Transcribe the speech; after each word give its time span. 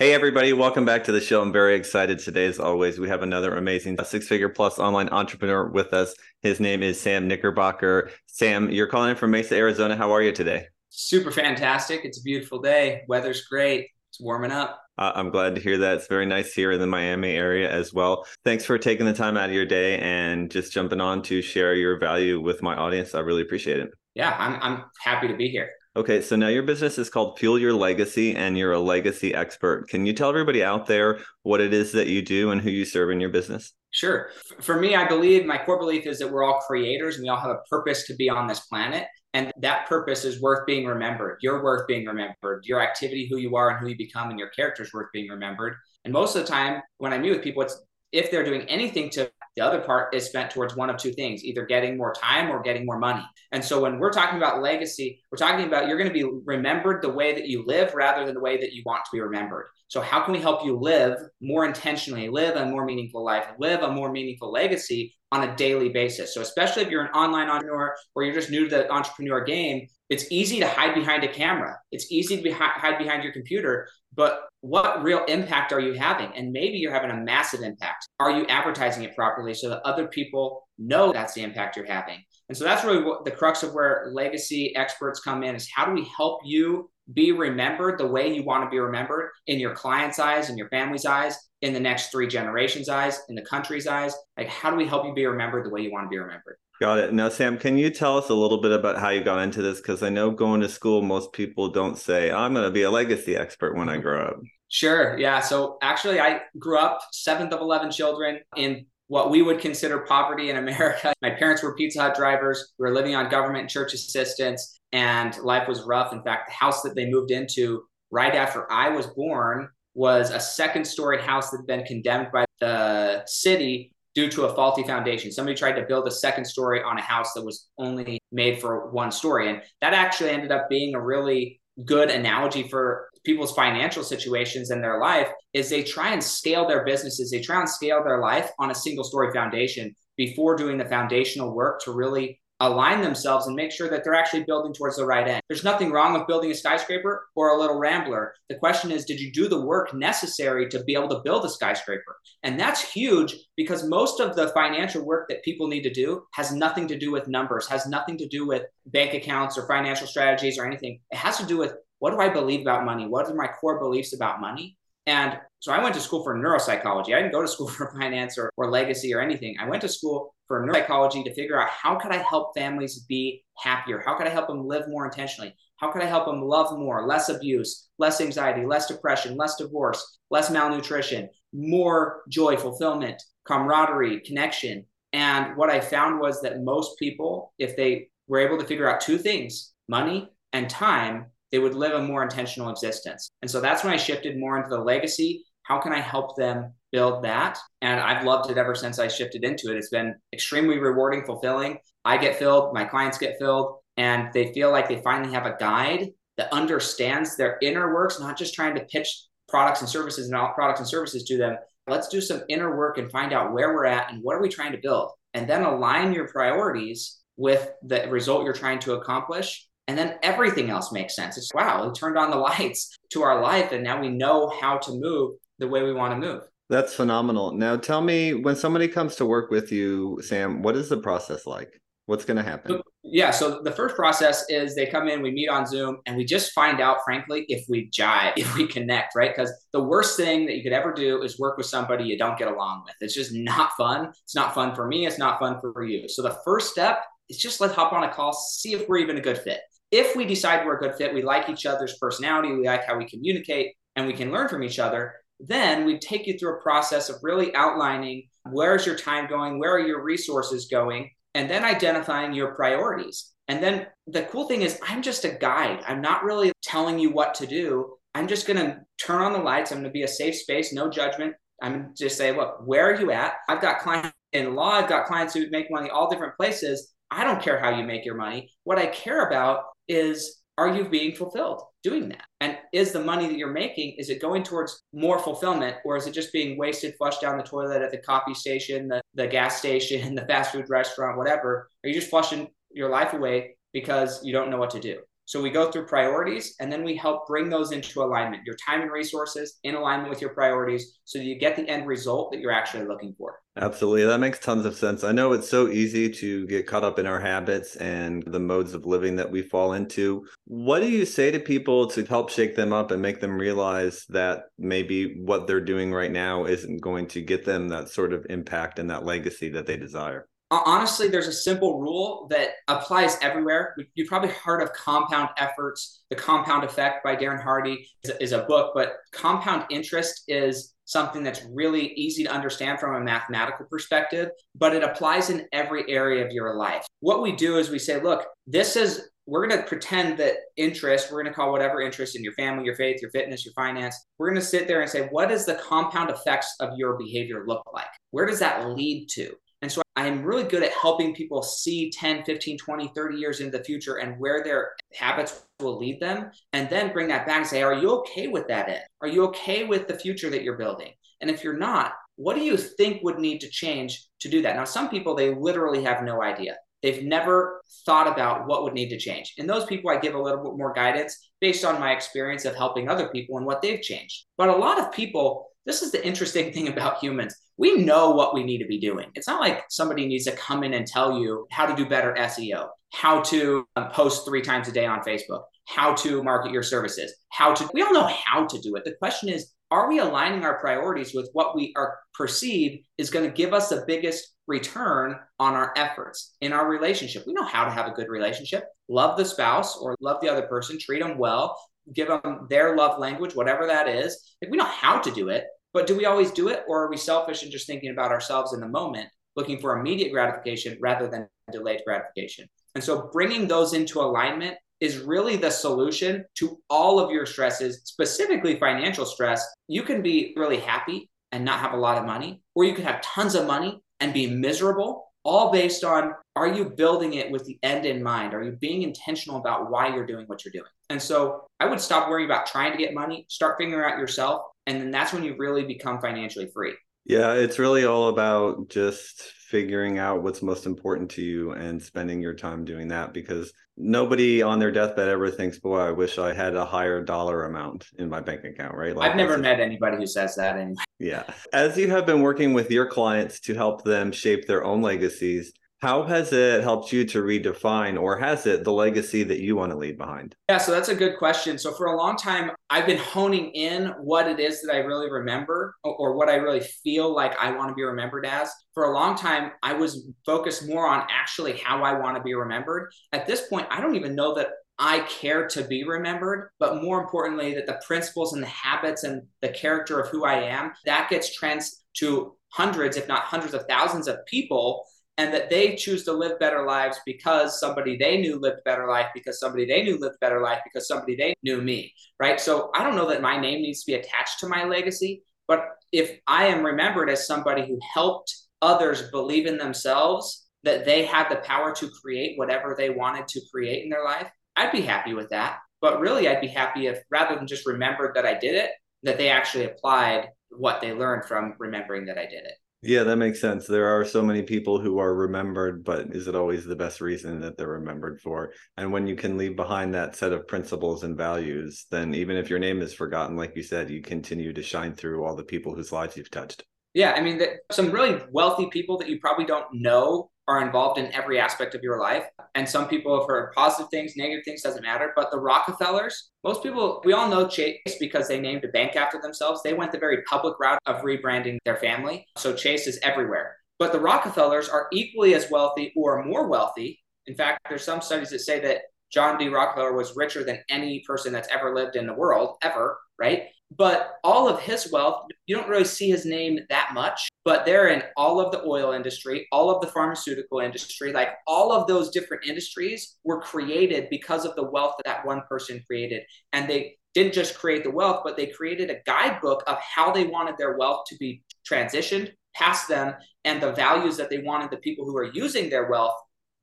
Hey, 0.00 0.14
everybody, 0.14 0.54
welcome 0.54 0.86
back 0.86 1.04
to 1.04 1.12
the 1.12 1.20
show. 1.20 1.42
I'm 1.42 1.52
very 1.52 1.74
excited 1.74 2.20
today. 2.20 2.46
As 2.46 2.58
always, 2.58 2.98
we 2.98 3.06
have 3.10 3.22
another 3.22 3.54
amazing 3.54 3.98
six 4.02 4.26
figure 4.26 4.48
plus 4.48 4.78
online 4.78 5.10
entrepreneur 5.10 5.68
with 5.68 5.92
us. 5.92 6.14
His 6.40 6.58
name 6.58 6.82
is 6.82 6.98
Sam 6.98 7.28
Knickerbocker. 7.28 8.10
Sam, 8.24 8.70
you're 8.70 8.86
calling 8.86 9.10
in 9.10 9.16
from 9.16 9.32
Mesa, 9.32 9.56
Arizona. 9.56 9.96
How 9.96 10.10
are 10.12 10.22
you 10.22 10.32
today? 10.32 10.68
Super 10.88 11.30
fantastic. 11.30 12.00
It's 12.04 12.18
a 12.18 12.22
beautiful 12.22 12.62
day. 12.62 13.02
Weather's 13.08 13.44
great. 13.44 13.88
It's 14.08 14.18
warming 14.18 14.52
up. 14.52 14.80
Uh, 14.96 15.12
I'm 15.14 15.28
glad 15.28 15.54
to 15.56 15.60
hear 15.60 15.76
that. 15.76 15.98
It's 15.98 16.06
very 16.06 16.24
nice 16.24 16.54
here 16.54 16.72
in 16.72 16.80
the 16.80 16.86
Miami 16.86 17.32
area 17.32 17.70
as 17.70 17.92
well. 17.92 18.26
Thanks 18.42 18.64
for 18.64 18.78
taking 18.78 19.04
the 19.04 19.12
time 19.12 19.36
out 19.36 19.50
of 19.50 19.54
your 19.54 19.66
day 19.66 19.98
and 19.98 20.50
just 20.50 20.72
jumping 20.72 21.02
on 21.02 21.20
to 21.24 21.42
share 21.42 21.74
your 21.74 21.98
value 21.98 22.40
with 22.40 22.62
my 22.62 22.74
audience. 22.74 23.14
I 23.14 23.20
really 23.20 23.42
appreciate 23.42 23.80
it. 23.80 23.90
Yeah, 24.14 24.34
I'm, 24.38 24.62
I'm 24.62 24.84
happy 25.04 25.28
to 25.28 25.36
be 25.36 25.48
here. 25.50 25.68
Okay, 25.96 26.22
so 26.22 26.36
now 26.36 26.46
your 26.46 26.62
business 26.62 26.98
is 26.98 27.10
called 27.10 27.36
Fuel 27.40 27.58
Your 27.58 27.72
Legacy, 27.72 28.36
and 28.36 28.56
you're 28.56 28.72
a 28.72 28.78
legacy 28.78 29.34
expert. 29.34 29.88
Can 29.88 30.06
you 30.06 30.12
tell 30.12 30.28
everybody 30.28 30.62
out 30.62 30.86
there 30.86 31.18
what 31.42 31.60
it 31.60 31.74
is 31.74 31.90
that 31.92 32.06
you 32.06 32.22
do 32.22 32.52
and 32.52 32.60
who 32.60 32.70
you 32.70 32.84
serve 32.84 33.10
in 33.10 33.20
your 33.20 33.30
business? 33.30 33.72
Sure. 33.90 34.30
For 34.60 34.80
me, 34.80 34.94
I 34.94 35.08
believe 35.08 35.46
my 35.46 35.58
core 35.58 35.80
belief 35.80 36.06
is 36.06 36.20
that 36.20 36.30
we're 36.30 36.44
all 36.44 36.60
creators 36.60 37.16
and 37.16 37.24
we 37.24 37.28
all 37.28 37.40
have 37.40 37.50
a 37.50 37.58
purpose 37.68 38.06
to 38.06 38.14
be 38.14 38.30
on 38.30 38.46
this 38.46 38.60
planet. 38.60 39.08
And 39.34 39.52
that 39.62 39.88
purpose 39.88 40.24
is 40.24 40.40
worth 40.40 40.64
being 40.64 40.86
remembered. 40.86 41.38
You're 41.42 41.62
worth 41.62 41.88
being 41.88 42.06
remembered. 42.06 42.64
Your 42.66 42.80
activity, 42.80 43.26
who 43.28 43.38
you 43.38 43.56
are 43.56 43.70
and 43.70 43.80
who 43.80 43.88
you 43.88 43.96
become, 43.96 44.30
and 44.30 44.38
your 44.38 44.50
character 44.50 44.84
is 44.84 44.92
worth 44.92 45.08
being 45.12 45.28
remembered. 45.28 45.74
And 46.04 46.12
most 46.12 46.36
of 46.36 46.42
the 46.42 46.48
time, 46.48 46.82
when 46.98 47.12
I 47.12 47.18
meet 47.18 47.30
with 47.30 47.42
people, 47.42 47.62
it's 47.62 47.80
if 48.12 48.30
they're 48.30 48.44
doing 48.44 48.62
anything 48.62 49.10
to 49.10 49.30
the 49.60 49.66
other 49.66 49.80
part 49.80 50.14
is 50.14 50.24
spent 50.24 50.50
towards 50.50 50.74
one 50.74 50.88
of 50.88 50.96
two 50.96 51.12
things 51.12 51.44
either 51.44 51.66
getting 51.66 51.98
more 51.98 52.14
time 52.14 52.50
or 52.50 52.62
getting 52.62 52.86
more 52.86 52.98
money. 52.98 53.22
And 53.52 53.62
so 53.62 53.82
when 53.82 53.98
we're 53.98 54.10
talking 54.10 54.38
about 54.38 54.62
legacy, 54.62 55.22
we're 55.30 55.36
talking 55.36 55.66
about 55.66 55.86
you're 55.86 55.98
going 55.98 56.08
to 56.08 56.14
be 56.14 56.24
remembered 56.46 57.02
the 57.02 57.10
way 57.10 57.34
that 57.34 57.46
you 57.46 57.66
live 57.66 57.94
rather 57.94 58.24
than 58.24 58.34
the 58.34 58.40
way 58.40 58.56
that 58.56 58.72
you 58.72 58.82
want 58.86 59.04
to 59.04 59.10
be 59.12 59.20
remembered. 59.20 59.66
So, 59.88 60.00
how 60.00 60.24
can 60.24 60.32
we 60.32 60.40
help 60.40 60.64
you 60.64 60.78
live 60.78 61.18
more 61.42 61.66
intentionally, 61.66 62.30
live 62.30 62.56
a 62.56 62.64
more 62.64 62.86
meaningful 62.86 63.22
life, 63.22 63.48
live 63.58 63.82
a 63.82 63.92
more 63.92 64.10
meaningful 64.10 64.50
legacy 64.50 65.14
on 65.32 65.48
a 65.48 65.56
daily 65.56 65.88
basis? 65.88 66.34
So, 66.34 66.40
especially 66.40 66.82
if 66.82 66.90
you're 66.90 67.04
an 67.04 67.12
online 67.12 67.48
entrepreneur 67.48 67.94
or 68.14 68.24
you're 68.24 68.34
just 68.34 68.50
new 68.50 68.68
to 68.68 68.76
the 68.76 68.90
entrepreneur 68.90 69.42
game, 69.44 69.86
it's 70.08 70.30
easy 70.30 70.58
to 70.60 70.68
hide 70.68 70.94
behind 70.94 71.22
a 71.24 71.28
camera. 71.28 71.78
It's 71.92 72.10
easy 72.10 72.36
to 72.36 72.42
be, 72.42 72.50
hide 72.50 72.98
behind 72.98 73.22
your 73.22 73.32
computer, 73.32 73.88
but 74.14 74.48
what 74.60 75.02
real 75.02 75.24
impact 75.26 75.72
are 75.72 75.80
you 75.80 75.94
having? 75.94 76.32
And 76.34 76.52
maybe 76.52 76.78
you're 76.78 76.92
having 76.92 77.10
a 77.10 77.16
massive 77.16 77.62
impact. 77.62 78.08
Are 78.18 78.30
you 78.30 78.44
advertising 78.46 79.04
it 79.04 79.14
properly 79.14 79.54
so 79.54 79.68
that 79.70 79.82
other 79.82 80.08
people 80.08 80.66
know 80.78 81.12
that's 81.12 81.34
the 81.34 81.42
impact 81.42 81.76
you're 81.76 81.86
having? 81.86 82.22
And 82.48 82.58
so 82.58 82.64
that's 82.64 82.84
really 82.84 83.04
what 83.04 83.24
the 83.24 83.30
crux 83.30 83.62
of 83.62 83.72
where 83.72 84.10
legacy 84.12 84.74
experts 84.74 85.20
come 85.20 85.44
in 85.44 85.54
is 85.54 85.70
how 85.72 85.86
do 85.86 85.92
we 85.92 86.10
help 86.16 86.40
you 86.44 86.90
be 87.12 87.32
remembered 87.32 87.98
the 87.98 88.06
way 88.06 88.32
you 88.34 88.42
want 88.42 88.64
to 88.64 88.70
be 88.70 88.78
remembered 88.78 89.30
in 89.46 89.60
your 89.60 89.74
client's 89.74 90.18
eyes, 90.18 90.50
in 90.50 90.58
your 90.58 90.68
family's 90.68 91.06
eyes, 91.06 91.36
in 91.62 91.72
the 91.72 91.80
next 91.80 92.10
three 92.10 92.26
generations' 92.26 92.88
eyes, 92.88 93.20
in 93.28 93.34
the 93.34 93.42
country's 93.42 93.86
eyes? 93.86 94.14
Like, 94.36 94.48
how 94.48 94.70
do 94.70 94.76
we 94.76 94.86
help 94.86 95.04
you 95.04 95.14
be 95.14 95.26
remembered 95.26 95.66
the 95.66 95.70
way 95.70 95.80
you 95.80 95.92
want 95.92 96.06
to 96.06 96.08
be 96.08 96.18
remembered? 96.18 96.56
Got 96.80 96.98
it. 96.98 97.12
Now, 97.12 97.28
Sam, 97.28 97.58
can 97.58 97.76
you 97.76 97.90
tell 97.90 98.16
us 98.16 98.30
a 98.30 98.34
little 98.34 98.62
bit 98.62 98.72
about 98.72 98.98
how 98.98 99.10
you 99.10 99.22
got 99.22 99.42
into 99.42 99.60
this? 99.60 99.78
Because 99.78 100.02
I 100.02 100.08
know 100.08 100.30
going 100.30 100.62
to 100.62 100.68
school, 100.68 101.02
most 101.02 101.32
people 101.32 101.68
don't 101.68 101.98
say, 101.98 102.30
I'm 102.30 102.54
going 102.54 102.64
to 102.64 102.70
be 102.70 102.82
a 102.82 102.90
legacy 102.90 103.36
expert 103.36 103.76
when 103.76 103.90
I 103.90 103.94
mm-hmm. 103.94 104.02
grow 104.02 104.22
up. 104.22 104.40
Sure. 104.68 105.18
Yeah. 105.18 105.40
So 105.40 105.76
actually, 105.82 106.20
I 106.20 106.40
grew 106.58 106.78
up 106.78 107.00
seventh 107.12 107.52
of 107.52 107.60
11 107.60 107.90
children 107.90 108.38
in 108.56 108.86
what 109.08 109.30
we 109.30 109.42
would 109.42 109.58
consider 109.58 109.98
poverty 109.98 110.48
in 110.48 110.56
America. 110.56 111.12
My 111.22 111.30
parents 111.30 111.62
were 111.62 111.74
Pizza 111.74 112.00
Hut 112.00 112.14
drivers. 112.14 112.72
We 112.78 112.84
were 112.84 112.94
living 112.94 113.14
on 113.14 113.28
government 113.28 113.62
and 113.62 113.68
church 113.68 113.92
assistance, 113.92 114.80
and 114.92 115.36
life 115.38 115.68
was 115.68 115.82
rough. 115.82 116.12
In 116.12 116.22
fact, 116.22 116.48
the 116.48 116.54
house 116.54 116.82
that 116.82 116.94
they 116.94 117.10
moved 117.10 117.30
into 117.30 117.82
right 118.10 118.34
after 118.34 118.70
I 118.72 118.88
was 118.88 119.08
born 119.08 119.68
was 119.94 120.30
a 120.30 120.40
second 120.40 120.84
story 120.84 121.20
house 121.20 121.50
that 121.50 121.58
had 121.58 121.66
been 121.66 121.84
condemned 121.84 122.28
by 122.32 122.44
the 122.60 123.22
city 123.26 123.92
due 124.14 124.28
to 124.30 124.44
a 124.44 124.54
faulty 124.54 124.82
foundation. 124.82 125.30
Somebody 125.32 125.56
tried 125.56 125.72
to 125.72 125.86
build 125.86 126.06
a 126.06 126.10
second 126.10 126.44
story 126.44 126.82
on 126.82 126.98
a 126.98 127.02
house 127.02 127.32
that 127.34 127.44
was 127.44 127.68
only 127.78 128.20
made 128.32 128.60
for 128.60 128.90
one 128.90 129.10
story. 129.10 129.48
And 129.48 129.62
that 129.80 129.94
actually 129.94 130.30
ended 130.30 130.52
up 130.52 130.68
being 130.68 130.94
a 130.94 131.00
really 131.00 131.60
good 131.84 132.10
analogy 132.10 132.64
for 132.68 133.08
people's 133.24 133.54
financial 133.54 134.02
situations 134.02 134.70
in 134.70 134.80
their 134.80 134.98
life 134.98 135.28
is 135.52 135.68
they 135.68 135.82
try 135.82 136.12
and 136.12 136.22
scale 136.22 136.66
their 136.66 136.84
businesses 136.84 137.30
they 137.30 137.40
try 137.40 137.60
and 137.60 137.68
scale 137.68 138.02
their 138.02 138.20
life 138.20 138.50
on 138.58 138.70
a 138.70 138.74
single 138.74 139.04
story 139.04 139.32
foundation 139.32 139.94
before 140.16 140.56
doing 140.56 140.78
the 140.78 140.84
foundational 140.84 141.54
work 141.54 141.80
to 141.82 141.92
really 141.92 142.40
align 142.60 143.00
themselves 143.00 143.46
and 143.46 143.56
make 143.56 143.72
sure 143.72 143.88
that 143.88 144.04
they're 144.04 144.14
actually 144.14 144.44
building 144.44 144.72
towards 144.72 144.96
the 144.96 145.06
right 145.06 145.26
end. 145.26 145.42
There's 145.48 145.64
nothing 145.64 145.90
wrong 145.90 146.12
with 146.12 146.26
building 146.26 146.50
a 146.50 146.54
skyscraper 146.54 147.26
or 147.34 147.48
a 147.48 147.58
little 147.58 147.78
rambler. 147.78 148.34
The 148.48 148.56
question 148.56 148.90
is, 148.90 149.04
did 149.06 149.18
you 149.18 149.32
do 149.32 149.48
the 149.48 149.60
work 149.60 149.94
necessary 149.94 150.68
to 150.68 150.84
be 150.84 150.94
able 150.94 151.08
to 151.08 151.22
build 151.24 151.44
a 151.44 151.48
skyscraper? 151.48 152.16
And 152.42 152.60
that's 152.60 152.92
huge 152.92 153.34
because 153.56 153.88
most 153.88 154.20
of 154.20 154.36
the 154.36 154.48
financial 154.48 155.04
work 155.04 155.28
that 155.28 155.42
people 155.42 155.68
need 155.68 155.82
to 155.82 155.92
do 155.92 156.22
has 156.34 156.52
nothing 156.52 156.86
to 156.88 156.98
do 156.98 157.10
with 157.10 157.28
numbers, 157.28 157.66
has 157.68 157.86
nothing 157.86 158.18
to 158.18 158.28
do 158.28 158.46
with 158.46 158.64
bank 158.86 159.14
accounts 159.14 159.56
or 159.56 159.66
financial 159.66 160.06
strategies 160.06 160.58
or 160.58 160.66
anything. 160.66 161.00
It 161.10 161.16
has 161.16 161.38
to 161.38 161.46
do 161.46 161.56
with 161.56 161.74
what 161.98 162.10
do 162.10 162.20
I 162.20 162.28
believe 162.28 162.60
about 162.60 162.84
money? 162.84 163.06
What 163.06 163.26
are 163.26 163.34
my 163.34 163.48
core 163.48 163.78
beliefs 163.78 164.14
about 164.14 164.40
money? 164.40 164.76
And 165.06 165.38
so 165.60 165.72
I 165.72 165.82
went 165.82 165.94
to 165.94 166.00
school 166.00 166.22
for 166.22 166.36
neuropsychology. 166.36 167.14
I 167.14 167.20
didn't 167.20 167.32
go 167.32 167.42
to 167.42 167.48
school 167.48 167.68
for 167.76 167.92
finance 167.98 168.38
or, 168.38 168.50
or 168.56 168.70
legacy 168.70 169.14
or 169.14 169.20
anything. 169.20 169.56
I 169.60 169.68
went 169.68 169.82
to 169.82 169.88
school 169.88 170.34
for 170.50 170.66
neuropsychology 170.66 171.22
to 171.22 171.32
figure 171.32 171.62
out 171.62 171.68
how 171.68 171.94
could 171.94 172.10
I 172.10 172.16
help 172.16 172.58
families 172.58 173.04
be 173.08 173.44
happier? 173.56 174.02
How 174.04 174.18
could 174.18 174.26
I 174.26 174.30
help 174.30 174.48
them 174.48 174.66
live 174.66 174.88
more 174.88 175.04
intentionally? 175.04 175.54
How 175.76 175.92
could 175.92 176.02
I 176.02 176.06
help 176.06 176.26
them 176.26 176.42
love 176.42 176.76
more, 176.76 177.06
less 177.06 177.28
abuse, 177.28 177.88
less 178.00 178.20
anxiety, 178.20 178.66
less 178.66 178.88
depression, 178.88 179.36
less 179.36 179.54
divorce, 179.54 180.18
less 180.28 180.50
malnutrition, 180.50 181.28
more 181.52 182.22
joy, 182.28 182.56
fulfillment, 182.56 183.22
camaraderie, 183.44 184.22
connection? 184.22 184.84
And 185.12 185.56
what 185.56 185.70
I 185.70 185.78
found 185.78 186.18
was 186.18 186.42
that 186.42 186.64
most 186.64 186.98
people, 186.98 187.52
if 187.60 187.76
they 187.76 188.08
were 188.26 188.40
able 188.40 188.58
to 188.58 188.66
figure 188.66 188.90
out 188.90 189.00
two 189.00 189.18
things, 189.18 189.72
money 189.88 190.28
and 190.52 190.68
time, 190.68 191.26
they 191.52 191.60
would 191.60 191.76
live 191.76 191.92
a 191.92 192.02
more 192.02 192.24
intentional 192.24 192.70
existence. 192.70 193.30
And 193.40 193.48
so 193.48 193.60
that's 193.60 193.84
when 193.84 193.92
I 193.92 193.98
shifted 193.98 194.36
more 194.36 194.56
into 194.56 194.70
the 194.70 194.82
legacy. 194.82 195.44
How 195.62 195.78
can 195.78 195.92
I 195.92 196.00
help 196.00 196.36
them 196.36 196.74
build 196.92 197.24
that? 197.24 197.58
And 197.82 198.00
I've 198.00 198.24
loved 198.24 198.50
it 198.50 198.58
ever 198.58 198.74
since 198.74 198.98
I 198.98 199.08
shifted 199.08 199.44
into 199.44 199.70
it. 199.70 199.76
It's 199.76 199.90
been 199.90 200.14
extremely 200.32 200.78
rewarding, 200.78 201.24
fulfilling. 201.24 201.78
I 202.04 202.16
get 202.16 202.36
filled, 202.36 202.74
my 202.74 202.84
clients 202.84 203.18
get 203.18 203.38
filled, 203.38 203.76
and 203.96 204.32
they 204.32 204.52
feel 204.52 204.70
like 204.70 204.88
they 204.88 205.02
finally 205.02 205.32
have 205.32 205.46
a 205.46 205.56
guide 205.58 206.08
that 206.36 206.52
understands 206.52 207.36
their 207.36 207.58
inner 207.60 207.92
works, 207.94 208.18
not 208.18 208.38
just 208.38 208.54
trying 208.54 208.74
to 208.74 208.84
pitch 208.86 209.24
products 209.48 209.80
and 209.80 209.88
services 209.88 210.26
and 210.26 210.36
all 210.36 210.52
products 210.54 210.80
and 210.80 210.88
services 210.88 211.24
to 211.24 211.36
them. 211.36 211.56
Let's 211.86 212.08
do 212.08 212.20
some 212.20 212.42
inner 212.48 212.76
work 212.76 212.98
and 212.98 213.10
find 213.10 213.32
out 213.32 213.52
where 213.52 213.74
we're 213.74 213.86
at 213.86 214.12
and 214.12 214.22
what 214.22 214.36
are 214.36 214.42
we 214.42 214.48
trying 214.48 214.72
to 214.72 214.78
build. 214.78 215.10
And 215.34 215.48
then 215.48 215.62
align 215.62 216.12
your 216.12 216.28
priorities 216.28 217.18
with 217.36 217.70
the 217.82 218.08
result 218.08 218.44
you're 218.44 218.52
trying 218.52 218.78
to 218.80 218.94
accomplish 218.94 219.66
and 219.88 219.98
then 219.98 220.18
everything 220.22 220.70
else 220.70 220.92
makes 220.92 221.16
sense. 221.16 221.36
It's 221.36 221.52
wow, 221.52 221.84
we 221.84 221.92
turned 221.92 222.16
on 222.16 222.30
the 222.30 222.36
lights 222.50 222.96
to 223.10 223.22
our 223.22 223.42
life 223.42 223.72
and 223.72 223.82
now 223.82 224.00
we 224.00 224.08
know 224.08 224.48
how 224.48 224.78
to 224.78 224.92
move 224.92 225.34
the 225.58 225.66
way 225.66 225.82
we 225.82 225.92
want 225.92 226.12
to 226.12 226.26
move. 226.28 226.42
That's 226.70 226.94
phenomenal. 226.94 227.50
Now 227.52 227.76
tell 227.76 228.00
me 228.00 228.32
when 228.32 228.54
somebody 228.54 228.86
comes 228.86 229.16
to 229.16 229.26
work 229.26 229.50
with 229.50 229.72
you, 229.72 230.20
Sam, 230.22 230.62
what 230.62 230.76
is 230.76 230.88
the 230.88 230.98
process 230.98 231.44
like? 231.44 231.68
What's 232.06 232.24
going 232.24 232.36
to 232.36 232.44
happen? 232.44 232.80
Yeah, 233.02 233.32
so 233.32 233.60
the 233.60 233.72
first 233.72 233.96
process 233.96 234.44
is 234.48 234.76
they 234.76 234.86
come 234.86 235.08
in, 235.08 235.20
we 235.20 235.32
meet 235.32 235.48
on 235.48 235.66
Zoom, 235.66 235.98
and 236.06 236.16
we 236.16 236.24
just 236.24 236.52
find 236.52 236.80
out, 236.80 236.98
frankly, 237.04 237.44
if 237.48 237.64
we 237.68 237.90
jive, 237.90 238.34
if 238.36 238.54
we 238.54 238.68
connect, 238.68 239.16
right? 239.16 239.34
Because 239.34 239.52
the 239.72 239.82
worst 239.82 240.16
thing 240.16 240.46
that 240.46 240.56
you 240.56 240.62
could 240.62 240.72
ever 240.72 240.92
do 240.92 241.22
is 241.22 241.40
work 241.40 241.56
with 241.56 241.66
somebody 241.66 242.04
you 242.04 242.16
don't 242.16 242.38
get 242.38 242.46
along 242.46 242.84
with. 242.84 242.94
It's 243.00 243.14
just 243.14 243.34
not 243.34 243.72
fun. 243.76 244.12
It's 244.22 244.36
not 244.36 244.54
fun 244.54 244.76
for 244.76 244.86
me. 244.86 245.06
It's 245.06 245.18
not 245.18 245.40
fun 245.40 245.60
for 245.60 245.82
you. 245.82 246.08
So 246.08 246.22
the 246.22 246.38
first 246.44 246.70
step 246.70 247.02
is 247.28 247.38
just 247.38 247.60
let's 247.60 247.74
hop 247.74 247.92
on 247.92 248.04
a 248.04 248.12
call, 248.12 248.32
see 248.32 248.74
if 248.74 248.88
we're 248.88 248.98
even 248.98 249.16
a 249.16 249.20
good 249.20 249.38
fit. 249.38 249.60
If 249.90 250.14
we 250.14 250.24
decide 250.24 250.64
we're 250.64 250.76
a 250.76 250.80
good 250.80 250.94
fit, 250.94 251.12
we 251.12 251.22
like 251.22 251.50
each 251.50 251.66
other's 251.66 251.98
personality, 251.98 252.52
we 252.52 252.64
like 252.64 252.84
how 252.84 252.96
we 252.96 253.08
communicate, 253.08 253.74
and 253.96 254.06
we 254.06 254.12
can 254.12 254.30
learn 254.30 254.48
from 254.48 254.62
each 254.62 254.78
other, 254.78 255.14
then 255.46 255.84
we 255.84 255.98
take 255.98 256.26
you 256.26 256.38
through 256.38 256.58
a 256.58 256.62
process 256.62 257.08
of 257.08 257.16
really 257.22 257.54
outlining 257.54 258.28
where's 258.50 258.86
your 258.86 258.96
time 258.96 259.28
going, 259.28 259.58
where 259.58 259.74
are 259.74 259.86
your 259.86 260.02
resources 260.02 260.68
going, 260.70 261.10
and 261.34 261.48
then 261.48 261.64
identifying 261.64 262.32
your 262.32 262.54
priorities. 262.54 263.32
And 263.48 263.62
then 263.62 263.86
the 264.06 264.22
cool 264.22 264.46
thing 264.46 264.62
is, 264.62 264.78
I'm 264.82 265.02
just 265.02 265.24
a 265.24 265.30
guide. 265.30 265.82
I'm 265.86 266.00
not 266.00 266.24
really 266.24 266.52
telling 266.62 266.98
you 266.98 267.10
what 267.10 267.34
to 267.36 267.46
do. 267.46 267.96
I'm 268.14 268.28
just 268.28 268.46
going 268.46 268.58
to 268.58 268.78
turn 269.04 269.22
on 269.22 269.32
the 269.32 269.38
lights. 269.38 269.70
I'm 269.70 269.78
going 269.78 269.84
to 269.84 269.92
be 269.92 270.02
a 270.02 270.08
safe 270.08 270.36
space, 270.36 270.72
no 270.72 270.90
judgment. 270.90 271.34
I'm 271.62 271.92
just 271.96 272.16
say, 272.16 272.34
look, 272.34 272.66
where 272.66 272.90
are 272.90 273.00
you 273.00 273.10
at? 273.10 273.34
I've 273.48 273.60
got 273.60 273.80
clients 273.80 274.12
in 274.32 274.54
law, 274.54 274.70
I've 274.70 274.88
got 274.88 275.06
clients 275.06 275.34
who 275.34 275.50
make 275.50 275.70
money 275.70 275.90
all 275.90 276.08
different 276.08 276.36
places. 276.36 276.92
I 277.10 277.24
don't 277.24 277.42
care 277.42 277.58
how 277.58 277.76
you 277.76 277.84
make 277.84 278.04
your 278.04 278.14
money. 278.14 278.50
What 278.64 278.78
I 278.78 278.86
care 278.86 279.26
about 279.26 279.64
is 279.88 280.39
are 280.60 280.74
you 280.76 280.88
being 280.88 281.14
fulfilled 281.14 281.62
doing 281.82 282.08
that? 282.10 282.24
And 282.40 282.58
is 282.72 282.92
the 282.92 283.02
money 283.02 283.26
that 283.26 283.36
you're 283.38 283.52
making, 283.52 283.94
is 283.98 284.10
it 284.10 284.20
going 284.20 284.42
towards 284.42 284.82
more 284.92 285.18
fulfillment 285.18 285.76
or 285.84 285.96
is 285.96 286.06
it 286.06 286.12
just 286.12 286.32
being 286.32 286.58
wasted, 286.58 286.94
flushed 286.98 287.22
down 287.22 287.38
the 287.38 287.42
toilet 287.42 287.82
at 287.82 287.90
the 287.90 287.98
coffee 287.98 288.34
station, 288.34 288.88
the, 288.88 289.00
the 289.14 289.26
gas 289.26 289.58
station, 289.58 290.14
the 290.16 290.26
fast 290.26 290.52
food 290.52 290.68
restaurant, 290.68 291.16
whatever? 291.16 291.68
Are 291.82 291.88
you 291.88 291.94
just 291.94 292.10
flushing 292.10 292.48
your 292.70 292.90
life 292.90 293.14
away 293.14 293.56
because 293.72 294.24
you 294.24 294.32
don't 294.32 294.50
know 294.50 294.58
what 294.58 294.70
to 294.70 294.80
do? 294.80 294.98
So 295.30 295.40
we 295.40 295.50
go 295.50 295.70
through 295.70 295.86
priorities 295.86 296.56
and 296.58 296.72
then 296.72 296.82
we 296.82 296.96
help 296.96 297.28
bring 297.28 297.48
those 297.48 297.70
into 297.70 298.02
alignment, 298.02 298.42
your 298.44 298.56
time 298.56 298.80
and 298.80 298.90
resources 298.90 299.60
in 299.62 299.76
alignment 299.76 300.10
with 300.10 300.20
your 300.20 300.30
priorities 300.30 300.98
so 301.04 301.20
you 301.20 301.38
get 301.38 301.54
the 301.54 301.68
end 301.68 301.86
result 301.86 302.32
that 302.32 302.40
you're 302.40 302.50
actually 302.50 302.84
looking 302.84 303.14
for. 303.16 303.38
Absolutely. 303.56 304.06
That 304.06 304.18
makes 304.18 304.40
tons 304.40 304.66
of 304.66 304.74
sense. 304.74 305.04
I 305.04 305.12
know 305.12 305.32
it's 305.32 305.48
so 305.48 305.68
easy 305.68 306.10
to 306.10 306.48
get 306.48 306.66
caught 306.66 306.82
up 306.82 306.98
in 306.98 307.06
our 307.06 307.20
habits 307.20 307.76
and 307.76 308.24
the 308.26 308.40
modes 308.40 308.74
of 308.74 308.86
living 308.86 309.14
that 309.16 309.30
we 309.30 309.42
fall 309.42 309.74
into. 309.74 310.26
What 310.46 310.80
do 310.80 310.88
you 310.88 311.04
say 311.06 311.30
to 311.30 311.38
people 311.38 311.86
to 311.90 312.04
help 312.04 312.30
shake 312.30 312.56
them 312.56 312.72
up 312.72 312.90
and 312.90 313.00
make 313.00 313.20
them 313.20 313.38
realize 313.38 314.06
that 314.08 314.46
maybe 314.58 315.20
what 315.20 315.46
they're 315.46 315.60
doing 315.60 315.92
right 315.92 316.10
now 316.10 316.44
isn't 316.46 316.80
going 316.80 317.06
to 317.06 317.22
get 317.22 317.44
them 317.44 317.68
that 317.68 317.88
sort 317.88 318.12
of 318.12 318.26
impact 318.30 318.80
and 318.80 318.90
that 318.90 319.04
legacy 319.04 319.48
that 319.50 319.66
they 319.66 319.76
desire? 319.76 320.26
Honestly, 320.50 321.08
there's 321.08 321.28
a 321.28 321.32
simple 321.32 321.80
rule 321.80 322.26
that 322.30 322.50
applies 322.68 323.16
everywhere. 323.22 323.76
You've 323.94 324.08
probably 324.08 324.30
heard 324.30 324.62
of 324.62 324.72
compound 324.72 325.30
efforts. 325.36 326.02
The 326.10 326.16
Compound 326.16 326.64
Effect 326.64 327.04
by 327.04 327.14
Darren 327.14 327.42
Hardy 327.42 327.86
is 328.02 328.10
a, 328.10 328.22
is 328.22 328.32
a 328.32 328.42
book, 328.42 328.72
but 328.74 328.94
compound 329.12 329.66
interest 329.70 330.24
is 330.26 330.74
something 330.86 331.22
that's 331.22 331.44
really 331.52 331.92
easy 331.94 332.24
to 332.24 332.32
understand 332.32 332.80
from 332.80 332.96
a 332.96 333.00
mathematical 333.00 333.64
perspective, 333.66 334.28
but 334.56 334.74
it 334.74 334.82
applies 334.82 335.30
in 335.30 335.46
every 335.52 335.88
area 335.88 336.24
of 336.26 336.32
your 336.32 336.56
life. 336.56 336.84
What 336.98 337.22
we 337.22 337.36
do 337.36 337.58
is 337.58 337.70
we 337.70 337.78
say, 337.78 338.02
look, 338.02 338.26
this 338.48 338.74
is 338.74 339.08
we're 339.26 339.46
going 339.46 339.60
to 339.60 339.68
pretend 339.68 340.18
that 340.18 340.34
interest, 340.56 341.12
we're 341.12 341.22
going 341.22 341.32
to 341.32 341.36
call 341.36 341.52
whatever 341.52 341.80
interest 341.80 342.16
in 342.16 342.24
your 342.24 342.32
family, 342.32 342.64
your 342.64 342.74
faith, 342.74 343.00
your 343.00 343.12
fitness, 343.12 343.44
your 343.44 343.54
finance, 343.54 343.94
we're 344.18 344.28
going 344.28 344.40
to 344.40 344.44
sit 344.44 344.66
there 344.66 344.80
and 344.80 344.90
say, 344.90 345.06
what 345.12 345.28
does 345.28 345.46
the 345.46 345.54
compound 345.54 346.10
effects 346.10 346.56
of 346.58 346.70
your 346.76 346.98
behavior 346.98 347.44
look 347.46 347.62
like? 347.72 347.86
Where 348.10 348.26
does 348.26 348.40
that 348.40 348.70
lead 348.70 349.06
to? 349.10 349.32
And 349.62 349.70
so 349.70 349.82
I'm 349.96 350.22
really 350.22 350.44
good 350.44 350.62
at 350.62 350.72
helping 350.72 351.14
people 351.14 351.42
see 351.42 351.90
10, 351.90 352.24
15, 352.24 352.56
20, 352.56 352.92
30 352.94 353.16
years 353.16 353.40
into 353.40 353.58
the 353.58 353.64
future 353.64 353.96
and 353.96 354.18
where 354.18 354.42
their 354.42 354.72
habits 354.94 355.42
will 355.60 355.78
lead 355.78 356.00
them. 356.00 356.30
And 356.52 356.70
then 356.70 356.92
bring 356.92 357.08
that 357.08 357.26
back 357.26 357.38
and 357.38 357.46
say, 357.46 357.62
are 357.62 357.74
you 357.74 357.90
okay 357.98 358.28
with 358.28 358.48
that 358.48 358.68
end? 358.68 358.82
Are 359.02 359.08
you 359.08 359.24
okay 359.26 359.64
with 359.64 359.86
the 359.86 359.98
future 359.98 360.30
that 360.30 360.42
you're 360.42 360.56
building? 360.56 360.92
And 361.20 361.30
if 361.30 361.44
you're 361.44 361.58
not, 361.58 361.92
what 362.16 362.36
do 362.36 362.42
you 362.42 362.56
think 362.56 363.02
would 363.02 363.18
need 363.18 363.40
to 363.40 363.50
change 363.50 364.06
to 364.20 364.28
do 364.28 364.42
that? 364.42 364.56
Now, 364.56 364.64
some 364.64 364.88
people, 364.88 365.14
they 365.14 365.34
literally 365.34 365.82
have 365.84 366.02
no 366.02 366.22
idea. 366.22 366.56
They've 366.82 367.04
never 367.04 367.60
thought 367.84 368.08
about 368.08 368.46
what 368.46 368.62
would 368.62 368.72
need 368.72 368.88
to 368.88 368.98
change. 368.98 369.34
And 369.38 369.48
those 369.48 369.66
people, 369.66 369.90
I 369.90 369.98
give 369.98 370.14
a 370.14 370.22
little 370.22 370.42
bit 370.42 370.56
more 370.56 370.72
guidance 370.72 371.30
based 371.40 371.64
on 371.64 371.78
my 371.78 371.92
experience 371.92 372.46
of 372.46 372.56
helping 372.56 372.88
other 372.88 373.08
people 373.08 373.36
and 373.36 373.44
what 373.44 373.60
they've 373.60 373.82
changed. 373.82 374.24
But 374.38 374.48
a 374.48 374.56
lot 374.56 374.78
of 374.78 374.92
people, 374.92 375.49
this 375.66 375.82
is 375.82 375.92
the 375.92 376.04
interesting 376.04 376.52
thing 376.52 376.68
about 376.68 376.98
humans. 376.98 377.34
We 377.56 377.76
know 377.76 378.10
what 378.10 378.34
we 378.34 378.42
need 378.42 378.58
to 378.58 378.66
be 378.66 378.80
doing. 378.80 379.10
It's 379.14 379.28
not 379.28 379.40
like 379.40 379.64
somebody 379.68 380.06
needs 380.06 380.24
to 380.24 380.32
come 380.32 380.64
in 380.64 380.74
and 380.74 380.86
tell 380.86 381.18
you 381.18 381.46
how 381.50 381.66
to 381.66 381.74
do 381.74 381.88
better 381.88 382.14
SEO, 382.14 382.68
how 382.92 383.20
to 383.22 383.66
um, 383.76 383.90
post 383.90 384.24
three 384.24 384.42
times 384.42 384.68
a 384.68 384.72
day 384.72 384.86
on 384.86 385.00
Facebook, 385.00 385.42
how 385.68 385.94
to 385.96 386.22
market 386.22 386.52
your 386.52 386.62
services, 386.62 387.14
how 387.28 387.54
to, 387.54 387.68
we 387.74 387.82
all 387.82 387.92
know 387.92 388.10
how 388.24 388.46
to 388.46 388.58
do 388.60 388.74
it. 388.76 388.84
The 388.84 388.94
question 388.98 389.28
is, 389.28 389.52
are 389.70 389.88
we 389.88 390.00
aligning 390.00 390.44
our 390.44 390.58
priorities 390.58 391.14
with 391.14 391.30
what 391.32 391.54
we 391.54 391.72
are 391.76 391.98
perceived 392.14 392.84
is 392.98 393.10
going 393.10 393.24
to 393.24 393.36
give 393.36 393.52
us 393.52 393.68
the 393.68 393.84
biggest 393.86 394.34
return 394.48 395.14
on 395.38 395.54
our 395.54 395.72
efforts 395.76 396.34
in 396.40 396.52
our 396.52 396.68
relationship? 396.68 397.24
We 397.24 397.34
know 397.34 397.44
how 397.44 397.64
to 397.64 397.70
have 397.70 397.86
a 397.86 397.92
good 397.92 398.08
relationship. 398.08 398.64
Love 398.88 399.16
the 399.16 399.24
spouse 399.24 399.76
or 399.76 399.94
love 400.00 400.20
the 400.20 400.28
other 400.28 400.42
person, 400.42 400.76
treat 400.76 401.00
them 401.00 401.18
well, 401.18 401.56
give 401.94 402.08
them 402.08 402.46
their 402.48 402.76
love 402.76 402.98
language, 402.98 403.34
whatever 403.34 403.66
that 403.66 403.88
is. 403.88 404.34
Like 404.40 404.50
we 404.50 404.58
know 404.58 404.64
how 404.64 404.98
to 404.98 405.10
do 405.10 405.28
it, 405.28 405.44
but 405.72 405.86
do 405.86 405.96
we 405.96 406.06
always 406.06 406.30
do 406.30 406.48
it? 406.48 406.64
Or 406.68 406.84
are 406.84 406.90
we 406.90 406.96
selfish 406.96 407.42
and 407.42 407.52
just 407.52 407.66
thinking 407.66 407.90
about 407.90 408.10
ourselves 408.10 408.52
in 408.52 408.60
the 408.60 408.68
moment, 408.68 409.08
looking 409.36 409.58
for 409.58 409.78
immediate 409.78 410.12
gratification 410.12 410.78
rather 410.80 411.08
than 411.08 411.28
delayed 411.52 411.82
gratification? 411.84 412.46
And 412.74 412.84
so 412.84 413.10
bringing 413.12 413.48
those 413.48 413.72
into 413.72 414.00
alignment 414.00 414.56
is 414.80 414.98
really 414.98 415.36
the 415.36 415.50
solution 415.50 416.24
to 416.36 416.58
all 416.70 416.98
of 416.98 417.10
your 417.10 417.26
stresses, 417.26 417.82
specifically 417.84 418.58
financial 418.58 419.04
stress. 419.04 419.46
You 419.68 419.82
can 419.82 420.02
be 420.02 420.34
really 420.36 420.58
happy 420.58 421.10
and 421.32 421.44
not 421.44 421.60
have 421.60 421.74
a 421.74 421.76
lot 421.76 421.98
of 421.98 422.06
money, 422.06 422.42
or 422.54 422.64
you 422.64 422.74
can 422.74 422.84
have 422.84 423.02
tons 423.02 423.34
of 423.34 423.46
money 423.46 423.80
and 424.00 424.14
be 424.14 424.26
miserable, 424.26 425.09
all 425.24 425.50
based 425.52 425.84
on 425.84 426.14
are 426.36 426.48
you 426.48 426.64
building 426.64 427.14
it 427.14 427.30
with 427.30 427.44
the 427.44 427.58
end 427.62 427.84
in 427.84 428.02
mind? 428.02 428.34
Are 428.34 428.42
you 428.42 428.52
being 428.52 428.82
intentional 428.82 429.38
about 429.38 429.70
why 429.70 429.94
you're 429.94 430.06
doing 430.06 430.26
what 430.26 430.44
you're 430.44 430.52
doing? 430.52 430.70
And 430.88 431.00
so 431.00 431.46
I 431.58 431.66
would 431.66 431.80
stop 431.80 432.08
worrying 432.08 432.28
about 432.28 432.46
trying 432.46 432.72
to 432.72 432.78
get 432.78 432.94
money, 432.94 433.26
start 433.28 433.56
figuring 433.58 433.84
out 433.84 433.98
yourself. 433.98 434.42
And 434.66 434.80
then 434.80 434.90
that's 434.90 435.12
when 435.12 435.24
you 435.24 435.36
really 435.38 435.64
become 435.64 436.00
financially 436.00 436.50
free. 436.54 436.74
Yeah, 437.04 437.32
it's 437.32 437.58
really 437.58 437.84
all 437.84 438.08
about 438.08 438.68
just 438.68 439.32
figuring 439.50 439.98
out 439.98 440.22
what's 440.22 440.42
most 440.42 440.64
important 440.64 441.10
to 441.10 441.22
you 441.22 441.50
and 441.50 441.82
spending 441.82 442.22
your 442.22 442.34
time 442.34 442.64
doing 442.64 442.86
that 442.86 443.12
because 443.12 443.52
nobody 443.76 444.42
on 444.42 444.60
their 444.60 444.70
deathbed 444.70 445.08
ever 445.08 445.28
thinks, 445.28 445.58
boy, 445.58 445.78
I 445.78 445.90
wish 445.90 446.18
I 446.18 446.32
had 446.32 446.54
a 446.54 446.64
higher 446.64 447.02
dollar 447.02 447.46
amount 447.46 447.88
in 447.98 448.08
my 448.08 448.20
bank 448.20 448.44
account, 448.44 448.76
right? 448.76 448.94
Like 448.94 449.10
I've 449.10 449.16
never 449.16 449.38
met 449.38 449.58
anybody 449.58 449.96
who 449.96 450.06
says 450.06 450.36
that 450.36 450.56
anyway. 450.56 450.76
Yeah. 451.00 451.24
As 451.52 451.76
you 451.76 451.90
have 451.90 452.06
been 452.06 452.22
working 452.22 452.52
with 452.52 452.70
your 452.70 452.86
clients 452.86 453.40
to 453.40 453.54
help 453.54 453.82
them 453.82 454.12
shape 454.12 454.46
their 454.46 454.62
own 454.62 454.82
legacies, 454.82 455.52
how 455.80 456.02
has 456.02 456.32
it 456.32 456.62
helped 456.62 456.92
you 456.92 457.06
to 457.06 457.22
redefine, 457.22 458.00
or 458.00 458.18
has 458.18 458.46
it 458.46 458.64
the 458.64 458.72
legacy 458.72 459.22
that 459.22 459.40
you 459.40 459.56
want 459.56 459.72
to 459.72 459.78
leave 459.78 459.96
behind? 459.96 460.36
Yeah, 460.48 460.58
so 460.58 460.72
that's 460.72 460.90
a 460.90 460.94
good 460.94 461.16
question. 461.18 461.56
So, 461.56 461.72
for 461.72 461.86
a 461.86 461.96
long 461.96 462.16
time, 462.16 462.50
I've 462.68 462.86
been 462.86 462.98
honing 462.98 463.50
in 463.52 463.86
what 464.00 464.28
it 464.28 464.38
is 464.38 464.60
that 464.62 464.74
I 464.74 464.78
really 464.78 465.10
remember 465.10 465.74
or 465.82 466.14
what 466.14 466.28
I 466.28 466.34
really 466.34 466.60
feel 466.60 467.14
like 467.14 467.34
I 467.38 467.50
want 467.52 467.70
to 467.70 467.74
be 467.74 467.82
remembered 467.82 468.26
as. 468.26 468.50
For 468.74 468.84
a 468.84 468.94
long 468.94 469.16
time, 469.16 469.52
I 469.62 469.72
was 469.72 470.06
focused 470.26 470.68
more 470.68 470.86
on 470.86 471.06
actually 471.10 471.56
how 471.56 471.82
I 471.82 471.98
want 471.98 472.16
to 472.16 472.22
be 472.22 472.34
remembered. 472.34 472.92
At 473.12 473.26
this 473.26 473.48
point, 473.48 473.66
I 473.70 473.80
don't 473.80 473.96
even 473.96 474.14
know 474.14 474.34
that 474.34 474.48
I 474.78 475.00
care 475.00 475.46
to 475.48 475.62
be 475.64 475.84
remembered, 475.84 476.50
but 476.58 476.82
more 476.82 477.00
importantly, 477.00 477.54
that 477.54 477.66
the 477.66 477.80
principles 477.86 478.34
and 478.34 478.42
the 478.42 478.48
habits 478.48 479.04
and 479.04 479.22
the 479.40 479.50
character 479.50 480.00
of 480.00 480.08
who 480.08 480.24
I 480.24 480.42
am, 480.42 480.72
that 480.84 481.08
gets 481.10 481.34
trans 481.34 481.82
to 481.98 482.34
hundreds, 482.48 482.96
if 482.96 483.08
not 483.08 483.24
hundreds 483.24 483.54
of 483.54 483.64
thousands 483.68 484.08
of 484.08 484.24
people 484.26 484.84
and 485.20 485.34
that 485.34 485.50
they 485.50 485.76
choose 485.76 486.02
to 486.04 486.12
live 486.12 486.38
better 486.38 486.64
lives 486.64 486.98
because 487.04 487.60
somebody 487.60 487.98
they 487.98 488.18
knew 488.18 488.38
lived 488.38 488.64
better 488.64 488.88
life 488.88 489.08
because 489.12 489.38
somebody 489.38 489.66
they 489.66 489.82
knew 489.82 489.98
lived 489.98 490.18
better 490.18 490.40
life 490.40 490.60
because 490.64 490.88
somebody 490.88 491.14
they 491.14 491.34
knew 491.42 491.60
me 491.60 491.92
right? 492.18 492.40
So 492.40 492.70
i 492.74 492.82
don't 492.82 492.96
know 492.96 493.08
that 493.10 493.22
my 493.22 493.38
name 493.38 493.60
needs 493.60 493.84
to 493.84 493.92
be 493.92 493.98
attached 493.98 494.40
to 494.40 494.48
my 494.48 494.64
legacy 494.64 495.22
but 495.46 495.60
if 495.92 496.18
i 496.26 496.46
am 496.46 496.64
remembered 496.64 497.10
as 497.10 497.26
somebody 497.26 497.66
who 497.66 497.78
helped 497.94 498.34
others 498.62 499.10
believe 499.10 499.46
in 499.46 499.58
themselves 499.58 500.46
that 500.62 500.84
they 500.84 501.04
had 501.04 501.28
the 501.28 501.36
power 501.36 501.74
to 501.74 501.90
create 502.02 502.38
whatever 502.38 502.74
they 502.76 502.90
wanted 502.90 503.28
to 503.28 503.40
create 503.52 503.84
in 503.84 503.90
their 503.90 504.04
life 504.04 504.30
i'd 504.56 504.72
be 504.72 504.80
happy 504.80 505.14
with 505.14 505.28
that. 505.30 505.58
But 505.82 506.00
really 506.00 506.28
i'd 506.28 506.40
be 506.40 506.48
happy 506.62 506.86
if 506.86 506.98
rather 507.10 507.36
than 507.36 507.46
just 507.46 507.66
remembered 507.66 508.14
that 508.14 508.26
i 508.26 508.38
did 508.38 508.54
it 508.54 508.70
that 509.02 509.18
they 509.18 509.28
actually 509.28 509.64
applied 509.64 510.28
what 510.50 510.80
they 510.80 510.92
learned 510.92 511.24
from 511.26 511.54
remembering 511.58 512.06
that 512.06 512.18
i 512.18 512.26
did 512.26 512.44
it 512.44 512.54
yeah, 512.82 513.02
that 513.02 513.16
makes 513.16 513.40
sense. 513.40 513.66
There 513.66 513.88
are 513.88 514.04
so 514.04 514.22
many 514.22 514.42
people 514.42 514.80
who 514.80 514.98
are 514.98 515.14
remembered, 515.14 515.84
but 515.84 516.14
is 516.14 516.28
it 516.28 516.34
always 516.34 516.64
the 516.64 516.76
best 516.76 517.00
reason 517.00 517.40
that 517.40 517.58
they're 517.58 517.68
remembered 517.68 518.20
for? 518.20 518.52
And 518.76 518.90
when 518.92 519.06
you 519.06 519.16
can 519.16 519.36
leave 519.36 519.54
behind 519.54 519.94
that 519.94 520.16
set 520.16 520.32
of 520.32 520.48
principles 520.48 521.02
and 521.02 521.16
values, 521.16 521.86
then 521.90 522.14
even 522.14 522.36
if 522.36 522.48
your 522.48 522.58
name 522.58 522.80
is 522.80 522.94
forgotten, 522.94 523.36
like 523.36 523.54
you 523.54 523.62
said, 523.62 523.90
you 523.90 524.00
continue 524.00 524.52
to 524.54 524.62
shine 524.62 524.94
through 524.94 525.24
all 525.24 525.36
the 525.36 525.44
people 525.44 525.74
whose 525.74 525.92
lives 525.92 526.16
you've 526.16 526.30
touched. 526.30 526.64
Yeah, 526.94 527.12
I 527.12 527.20
mean, 527.20 527.40
some 527.70 527.90
really 527.90 528.20
wealthy 528.32 528.66
people 528.66 528.98
that 528.98 529.08
you 529.08 529.20
probably 529.20 529.44
don't 529.44 529.66
know 529.72 530.30
are 530.50 530.66
involved 530.66 530.98
in 530.98 531.12
every 531.14 531.38
aspect 531.38 531.76
of 531.76 531.82
your 531.82 532.00
life. 532.00 532.24
And 532.56 532.68
some 532.68 532.88
people 532.88 533.16
have 533.16 533.28
heard 533.28 533.52
positive 533.54 533.88
things, 533.90 534.14
negative 534.16 534.44
things, 534.44 534.62
doesn't 534.62 534.82
matter. 534.82 535.12
But 535.14 535.30
the 535.30 535.38
Rockefellers, 535.38 536.30
most 536.42 536.60
people, 536.64 537.00
we 537.04 537.12
all 537.12 537.28
know 537.28 537.46
Chase 537.46 537.78
because 538.00 538.26
they 538.26 538.40
named 538.40 538.64
a 538.64 538.68
bank 538.68 538.96
after 538.96 539.20
themselves. 539.22 539.62
They 539.62 539.74
went 539.74 539.92
the 539.92 539.98
very 539.98 540.22
public 540.24 540.58
route 540.58 540.80
of 540.86 541.02
rebranding 541.02 541.58
their 541.64 541.76
family. 541.76 542.26
So 542.36 542.52
Chase 542.52 542.88
is 542.88 542.98
everywhere. 543.04 543.56
But 543.78 543.92
the 543.92 544.00
Rockefellers 544.00 544.68
are 544.68 544.88
equally 544.92 545.34
as 545.34 545.50
wealthy 545.50 545.92
or 545.96 546.24
more 546.24 546.48
wealthy 546.48 547.00
In 547.26 547.36
fact, 547.36 547.60
there's 547.68 547.84
some 547.84 548.00
studies 548.00 548.30
that 548.30 548.40
say 548.40 548.58
that 548.60 548.82
John 549.12 549.38
D. 549.38 549.48
Rockefeller 549.48 549.92
was 549.92 550.16
richer 550.16 550.42
than 550.42 550.64
any 550.68 551.04
person 551.06 551.32
that's 551.32 551.48
ever 551.48 551.74
lived 551.74 551.94
in 551.94 552.06
the 552.06 552.14
world, 552.14 552.56
ever, 552.62 552.98
right? 553.20 553.44
But 553.76 554.16
all 554.24 554.48
of 554.48 554.60
his 554.60 554.90
wealth, 554.90 555.26
you 555.46 555.56
don't 555.56 555.68
really 555.68 555.84
see 555.84 556.10
his 556.10 556.26
name 556.26 556.58
that 556.70 556.90
much, 556.92 557.28
but 557.44 557.64
they're 557.64 557.88
in 557.88 558.02
all 558.16 558.40
of 558.40 558.50
the 558.50 558.62
oil 558.64 558.92
industry, 558.92 559.46
all 559.52 559.70
of 559.70 559.80
the 559.80 559.86
pharmaceutical 559.92 560.58
industry, 560.58 561.12
like 561.12 561.30
all 561.46 561.72
of 561.72 561.86
those 561.86 562.10
different 562.10 562.44
industries 562.46 563.16
were 563.24 563.40
created 563.40 564.08
because 564.10 564.44
of 564.44 564.56
the 564.56 564.68
wealth 564.70 564.94
that 564.98 565.10
that 565.10 565.26
one 565.26 565.42
person 565.48 565.82
created. 565.86 566.22
And 566.52 566.68
they 566.68 566.96
didn't 567.14 567.34
just 567.34 567.58
create 567.58 567.84
the 567.84 567.90
wealth, 567.90 568.22
but 568.24 568.36
they 568.36 568.46
created 568.46 568.90
a 568.90 569.00
guidebook 569.06 569.62
of 569.66 569.78
how 569.78 570.12
they 570.12 570.24
wanted 570.24 570.56
their 570.58 570.76
wealth 570.76 571.04
to 571.08 571.16
be 571.16 571.42
transitioned 571.68 572.32
past 572.54 572.88
them 572.88 573.14
and 573.44 573.62
the 573.62 573.72
values 573.72 574.16
that 574.16 574.30
they 574.30 574.38
wanted 574.38 574.70
the 574.70 574.76
people 574.78 575.04
who 575.04 575.16
are 575.16 575.32
using 575.32 575.70
their 575.70 575.88
wealth 575.88 576.14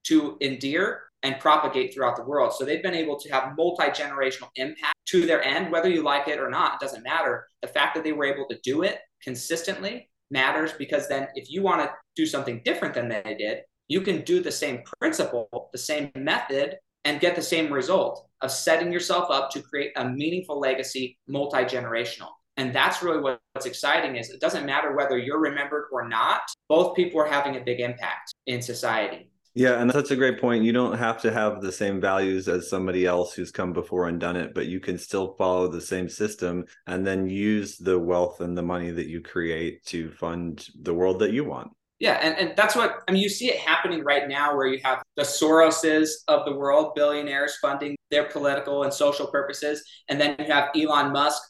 to 0.04 0.38
endear 0.42 1.04
and 1.24 1.40
propagate 1.40 1.94
throughout 1.94 2.16
the 2.16 2.24
world. 2.24 2.54
So 2.54 2.64
they've 2.64 2.84
been 2.84 2.94
able 2.94 3.20
to 3.20 3.30
have 3.30 3.56
multi 3.58 3.88
generational 3.88 4.50
impact 4.56 4.96
to 5.08 5.26
their 5.26 5.44
end, 5.44 5.72
whether 5.72 5.90
you 5.90 6.04
like 6.04 6.28
it 6.28 6.40
or 6.40 6.50
not, 6.50 6.76
it 6.76 6.80
doesn't 6.86 7.04
matter. 7.04 7.48
The 7.62 7.68
fact 7.68 7.96
that 7.96 8.04
they 8.04 8.12
were 8.12 8.26
able 8.26 8.46
to 8.50 8.60
do 8.64 8.84
it 8.84 9.00
consistently 9.24 10.10
matters 10.30 10.74
because 10.74 11.08
then 11.08 11.28
if 11.36 11.50
you 11.50 11.64
want 11.64 11.82
to 11.82 11.92
do 12.16 12.26
something 12.26 12.62
different 12.64 12.94
than 12.94 13.08
they 13.08 13.36
did, 13.38 13.60
you 13.88 14.02
can 14.02 14.22
do 14.22 14.42
the 14.42 14.52
same 14.52 14.84
principle, 15.00 15.70
the 15.72 15.78
same 15.78 16.12
method, 16.16 16.76
and 17.06 17.22
get 17.22 17.36
the 17.36 17.42
same 17.42 17.72
result 17.72 18.28
of 18.42 18.52
setting 18.52 18.92
yourself 18.92 19.32
up 19.32 19.50
to 19.52 19.62
create 19.62 19.92
a 19.96 20.08
meaningful 20.08 20.60
legacy, 20.60 21.18
multi 21.28 21.64
generational. 21.64 22.30
And 22.58 22.76
that's 22.76 23.02
really 23.02 23.22
what's 23.22 23.66
exciting 23.66 24.18
is 24.18 24.30
it 24.30 24.42
doesn't 24.42 24.66
matter 24.66 24.96
whether 24.96 25.18
you're 25.18 25.40
remembered 25.40 25.86
or 25.92 26.08
not, 26.08 26.42
both 26.68 26.96
people 26.96 27.22
are 27.22 27.28
having 27.28 27.56
a 27.56 27.62
big 27.62 27.80
impact 27.80 28.34
in 28.48 28.62
society. 28.62 29.30
Yeah, 29.58 29.82
and 29.82 29.90
that's 29.90 30.12
a 30.12 30.16
great 30.16 30.40
point. 30.40 30.64
You 30.64 30.72
don't 30.72 31.00
have 31.00 31.20
to 31.24 31.32
have 31.32 31.62
the 31.62 31.72
same 31.72 32.00
values 32.00 32.48
as 32.48 32.70
somebody 32.70 33.08
else 33.08 33.34
who's 33.34 33.50
come 33.50 33.74
before 33.74 34.08
and 34.08 34.20
done 34.20 34.36
it, 34.36 34.54
but 34.54 34.68
you 34.68 34.80
can 34.80 35.00
still 35.00 35.34
follow 35.34 35.68
the 35.68 35.82
same 35.82 36.08
system 36.08 36.66
and 36.86 37.08
then 37.08 37.28
use 37.28 37.76
the 37.76 37.98
wealth 37.98 38.40
and 38.40 38.56
the 38.56 38.62
money 38.62 38.92
that 38.92 39.08
you 39.08 39.20
create 39.20 39.84
to 39.86 40.12
fund 40.12 40.68
the 40.84 40.94
world 40.94 41.18
that 41.22 41.34
you 41.34 41.44
want. 41.44 41.72
Yeah, 41.98 42.20
and, 42.22 42.38
and 42.38 42.56
that's 42.56 42.76
what 42.76 42.98
I 43.08 43.12
mean. 43.12 43.24
You 43.24 43.30
see 43.30 43.50
it 43.50 43.58
happening 43.58 44.04
right 44.04 44.30
now 44.30 44.56
where 44.56 44.68
you 44.68 44.80
have 44.84 45.02
the 45.16 45.24
Soroses 45.24 46.10
of 46.28 46.46
the 46.46 46.54
world, 46.54 46.94
billionaires 46.94 47.58
funding 47.58 47.96
their 48.12 48.26
political 48.26 48.84
and 48.84 48.94
social 48.94 49.26
purposes. 49.26 49.84
And 50.08 50.22
then 50.22 50.36
you 50.38 50.46
have 50.54 50.70
Elon 50.76 51.12
Musk 51.12 51.42